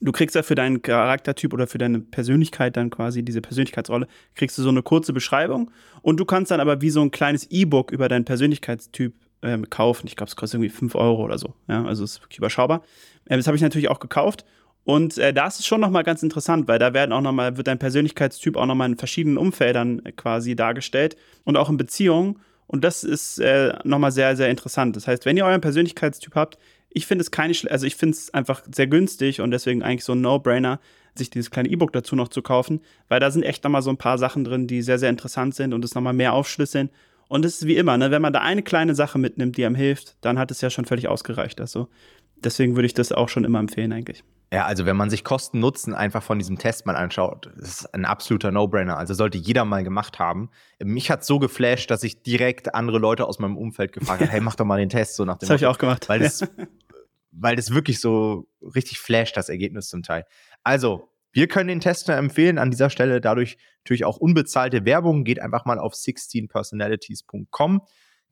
Du 0.00 0.12
kriegst 0.12 0.36
ja 0.36 0.44
für 0.44 0.54
deinen 0.54 0.80
Charaktertyp 0.80 1.52
oder 1.52 1.66
für 1.66 1.78
deine 1.78 1.98
Persönlichkeit 1.98 2.76
dann 2.76 2.90
quasi 2.90 3.24
diese 3.24 3.40
Persönlichkeitsrolle, 3.40 4.06
kriegst 4.36 4.56
du 4.56 4.62
so 4.62 4.68
eine 4.68 4.82
kurze 4.82 5.12
Beschreibung 5.12 5.72
und 6.02 6.20
du 6.20 6.24
kannst 6.24 6.52
dann 6.52 6.60
aber 6.60 6.80
wie 6.80 6.90
so 6.90 7.00
ein 7.00 7.10
kleines 7.10 7.50
E-Book 7.50 7.90
über 7.90 8.08
deinen 8.08 8.24
Persönlichkeitstyp 8.24 9.12
ähm, 9.42 9.68
kaufen. 9.70 10.06
Ich 10.06 10.16
glaube, 10.16 10.28
es 10.28 10.36
kostet 10.36 10.58
irgendwie 10.58 10.74
5 10.74 10.94
Euro 10.94 11.24
oder 11.24 11.38
so. 11.38 11.54
Ja, 11.68 11.84
also 11.84 12.04
ist 12.04 12.22
wirklich 12.22 12.38
überschaubar. 12.38 12.82
Ähm, 13.28 13.38
das 13.38 13.46
habe 13.46 13.56
ich 13.56 13.62
natürlich 13.62 13.88
auch 13.88 14.00
gekauft. 14.00 14.44
Und 14.84 15.18
äh, 15.18 15.34
da 15.34 15.46
ist 15.46 15.60
es 15.60 15.66
schon 15.66 15.80
nochmal 15.80 16.02
ganz 16.02 16.22
interessant, 16.22 16.66
weil 16.66 16.78
da 16.78 16.94
werden 16.94 17.12
auch 17.12 17.20
noch 17.20 17.32
mal, 17.32 17.56
wird 17.58 17.66
dein 17.66 17.78
Persönlichkeitstyp 17.78 18.56
auch 18.56 18.66
nochmal 18.66 18.88
in 18.88 18.96
verschiedenen 18.96 19.36
Umfeldern 19.36 20.04
äh, 20.04 20.12
quasi 20.12 20.56
dargestellt 20.56 21.16
und 21.44 21.56
auch 21.56 21.68
in 21.68 21.76
Beziehungen. 21.76 22.38
Und 22.66 22.84
das 22.84 23.04
ist 23.04 23.38
äh, 23.38 23.74
nochmal 23.84 24.12
sehr, 24.12 24.36
sehr 24.36 24.48
interessant. 24.48 24.96
Das 24.96 25.06
heißt, 25.06 25.26
wenn 25.26 25.36
ihr 25.36 25.44
euren 25.44 25.60
Persönlichkeitstyp 25.60 26.34
habt, 26.34 26.58
ich 26.90 27.06
finde 27.06 27.22
es 27.22 27.30
keine, 27.30 27.54
also 27.70 27.86
ich 27.86 27.96
finde 27.96 28.14
es 28.16 28.32
einfach 28.32 28.62
sehr 28.74 28.86
günstig 28.86 29.40
und 29.40 29.50
deswegen 29.50 29.82
eigentlich 29.82 30.04
so 30.04 30.12
ein 30.12 30.20
No-Brainer, 30.20 30.80
sich 31.14 31.30
dieses 31.30 31.50
kleine 31.50 31.68
E-Book 31.68 31.92
dazu 31.92 32.16
noch 32.16 32.28
zu 32.28 32.42
kaufen, 32.42 32.80
weil 33.08 33.20
da 33.20 33.30
sind 33.30 33.42
echt 33.42 33.64
nochmal 33.64 33.82
so 33.82 33.90
ein 33.90 33.96
paar 33.96 34.18
Sachen 34.18 34.44
drin, 34.44 34.66
die 34.66 34.82
sehr, 34.82 34.98
sehr 34.98 35.10
interessant 35.10 35.54
sind 35.54 35.74
und 35.74 35.84
es 35.84 35.94
nochmal 35.94 36.12
mehr 36.12 36.32
aufschlüsseln 36.32 36.90
und 37.28 37.44
es 37.44 37.56
ist 37.56 37.66
wie 37.66 37.76
immer, 37.76 37.96
ne, 37.96 38.10
wenn 38.10 38.22
man 38.22 38.32
da 38.32 38.40
eine 38.40 38.62
kleine 38.62 38.94
Sache 38.94 39.18
mitnimmt, 39.18 39.56
die 39.56 39.64
einem 39.64 39.74
hilft, 39.74 40.16
dann 40.22 40.38
hat 40.38 40.50
es 40.50 40.60
ja 40.60 40.70
schon 40.70 40.86
völlig 40.86 41.08
ausgereicht. 41.08 41.60
Also 41.60 41.88
deswegen 42.36 42.74
würde 42.74 42.86
ich 42.86 42.94
das 42.94 43.12
auch 43.12 43.28
schon 43.28 43.44
immer 43.44 43.58
empfehlen, 43.58 43.92
eigentlich. 43.92 44.24
Ja, 44.50 44.64
also 44.64 44.86
wenn 44.86 44.96
man 44.96 45.10
sich 45.10 45.24
Kosten-Nutzen 45.24 45.94
einfach 45.94 46.22
von 46.22 46.38
diesem 46.38 46.58
Test 46.58 46.86
mal 46.86 46.96
anschaut, 46.96 47.50
das 47.58 47.68
ist 47.68 47.94
ein 47.94 48.06
absoluter 48.06 48.50
No-Brainer. 48.50 48.96
Also 48.96 49.12
sollte 49.12 49.36
jeder 49.36 49.66
mal 49.66 49.84
gemacht 49.84 50.18
haben. 50.18 50.48
Mich 50.82 51.10
hat 51.10 51.22
so 51.22 51.38
geflasht, 51.38 51.90
dass 51.90 52.02
ich 52.02 52.22
direkt 52.22 52.74
andere 52.74 52.98
Leute 52.98 53.26
aus 53.26 53.38
meinem 53.38 53.58
Umfeld 53.58 53.92
gefragt 53.92 54.22
habe, 54.22 54.30
hey, 54.32 54.40
mach 54.40 54.54
doch 54.54 54.64
mal 54.64 54.78
den 54.78 54.88
Test 54.88 55.16
so 55.16 55.26
nach 55.26 55.36
dem 55.36 55.40
Das 55.40 55.50
habe 55.50 55.58
ich 55.58 55.66
auch 55.66 55.76
gemacht. 55.76 56.08
Weil 56.08 56.20
das, 56.20 56.48
weil 57.30 57.56
das 57.56 57.74
wirklich 57.74 58.00
so 58.00 58.48
richtig 58.62 59.00
flasht, 59.00 59.36
das 59.36 59.50
Ergebnis 59.50 59.88
zum 59.88 60.02
Teil. 60.02 60.24
Also, 60.64 61.10
wir 61.38 61.46
können 61.46 61.68
den 61.68 61.78
Test 61.78 62.08
nur 62.08 62.16
empfehlen. 62.16 62.58
An 62.58 62.72
dieser 62.72 62.90
Stelle 62.90 63.20
dadurch 63.20 63.58
natürlich 63.84 64.04
auch 64.04 64.16
unbezahlte 64.16 64.84
Werbung. 64.84 65.22
Geht 65.22 65.38
einfach 65.38 65.64
mal 65.66 65.78
auf 65.78 65.94
16personalities.com. 65.94 67.82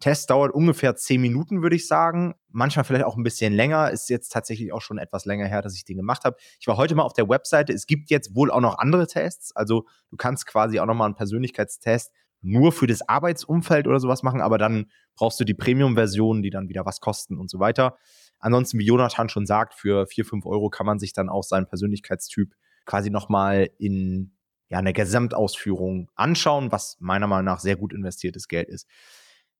Test 0.01 0.29
dauert 0.29 0.53
ungefähr 0.53 0.97
10 0.97 1.21
Minuten, 1.21 1.63
würde 1.63 1.77
ich 1.77 1.87
sagen. 1.87 2.35
Manchmal 2.49 2.85
vielleicht 2.85 3.05
auch 3.05 3.17
ein 3.17 3.23
bisschen 3.23 3.53
länger. 3.53 3.93
Ist 3.93 4.11
jetzt 4.11 4.31
tatsächlich 4.31 4.73
auch 4.73 4.81
schon 4.83 4.99
etwas 4.99 5.25
länger 5.25 5.47
her, 5.47 5.63
dass 5.63 5.77
ich 5.77 5.85
den 5.85 5.99
gemacht 5.99 6.25
habe. 6.25 6.37
Ich 6.59 6.67
war 6.67 6.77
heute 6.79 6.97
mal 6.97 7.05
auf 7.05 7.13
der 7.13 7.29
Webseite. 7.29 7.73
Es 7.73 7.87
gibt 7.87 8.11
jetzt 8.11 8.35
wohl 8.35 8.51
auch 8.51 8.61
noch 8.61 8.77
andere 8.79 9.07
Tests. 9.07 9.55
Also 9.55 9.87
du 10.11 10.17
kannst 10.17 10.45
quasi 10.47 10.81
auch 10.81 10.87
noch 10.87 10.97
mal 10.97 11.05
einen 11.05 11.15
Persönlichkeitstest 11.15 12.11
nur 12.43 12.73
für 12.73 12.89
das 12.89 13.09
Arbeitsumfeld 13.09 13.87
oder 13.87 14.01
sowas 14.01 14.25
machen, 14.25 14.41
aber 14.41 14.59
dann 14.59 14.91
brauchst 15.15 15.39
du 15.39 15.45
die 15.45 15.55
Premium-Version, 15.55 16.43
die 16.43 16.51
dann 16.51 16.69
wieder 16.69 16.85
was 16.85 17.01
kosten 17.01 17.39
und 17.39 17.51
so 17.51 17.61
weiter. 17.61 17.97
Ansonsten, 18.41 18.81
wie 18.81 18.85
Jonathan 18.85 19.29
schon 19.29 19.47
sagt, 19.47 19.75
für 19.75 20.07
4, 20.07 20.25
5 20.25 20.47
Euro 20.47 20.71
kann 20.71 20.87
man 20.87 20.99
sich 20.99 21.13
dann 21.13 21.29
auch 21.29 21.45
seinen 21.45 21.67
Persönlichkeitstyp 21.67 22.55
quasi 22.87 23.11
nochmal 23.11 23.69
in 23.79 24.33
ja, 24.69 24.79
einer 24.79 24.93
Gesamtausführung 24.93 26.11
anschauen, 26.15 26.73
was 26.73 26.97
meiner 26.99 27.27
Meinung 27.27 27.45
nach 27.45 27.61
sehr 27.61 27.77
gut 27.77 27.93
investiertes 27.93 28.49
Geld 28.49 28.69
ist. 28.69 28.89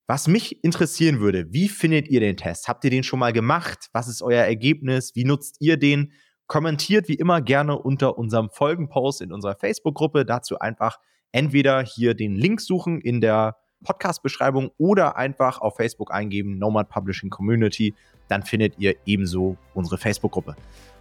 Was 0.09 0.29
mich 0.29 0.63
interessieren 0.63 1.21
würde, 1.21 1.53
wie 1.53 1.69
findet 1.69 2.09
ihr 2.09 2.21
den 2.21 2.37
Test? 2.37 2.69
Habt 2.69 2.85
ihr 2.85 2.91
den 2.91 3.03
schon 3.03 3.19
mal 3.19 3.33
gemacht? 3.33 3.89
Was 3.93 4.07
ist 4.07 4.23
euer 4.23 4.45
Ergebnis? 4.45 5.17
Wie 5.17 5.25
nutzt 5.25 5.57
ihr 5.61 5.77
den? 5.77 6.13
Kommentiert 6.47 7.09
wie 7.09 7.15
immer 7.15 7.41
gerne 7.41 7.77
unter 7.77 8.17
unserem 8.17 8.49
Folgenpost 8.51 9.21
in 9.21 9.33
unserer 9.33 9.57
Facebook-Gruppe. 9.57 10.25
Dazu 10.25 10.61
einfach 10.61 10.99
entweder 11.33 11.83
hier 11.83 12.15
den 12.15 12.37
Link 12.37 12.61
suchen 12.61 13.01
in 13.01 13.21
der 13.21 13.57
Podcast-Beschreibung 13.85 14.71
oder 14.79 15.17
einfach 15.17 15.61
auf 15.61 15.77
Facebook 15.77 16.13
eingeben, 16.13 16.59
Nomad 16.59 16.89
Publishing 16.89 17.31
Community. 17.31 17.93
Dann 18.29 18.45
findet 18.45 18.79
ihr 18.79 18.95
ebenso 19.07 19.57
unsere 19.75 19.99
Facebook-Gruppe. 19.99 20.55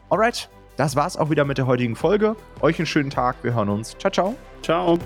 Alright, 0.09 0.49
das 0.77 0.95
war's 0.95 1.17
auch 1.17 1.29
wieder 1.29 1.45
mit 1.45 1.57
der 1.57 1.67
heutigen 1.67 1.95
Folge. 1.95 2.35
Euch 2.61 2.79
einen 2.79 2.85
schönen 2.85 3.09
Tag. 3.09 3.37
Wir 3.43 3.53
hören 3.53 3.69
uns. 3.69 3.97
Ciao, 3.97 4.11
ciao. 4.11 4.35
Ciao. 4.61 4.99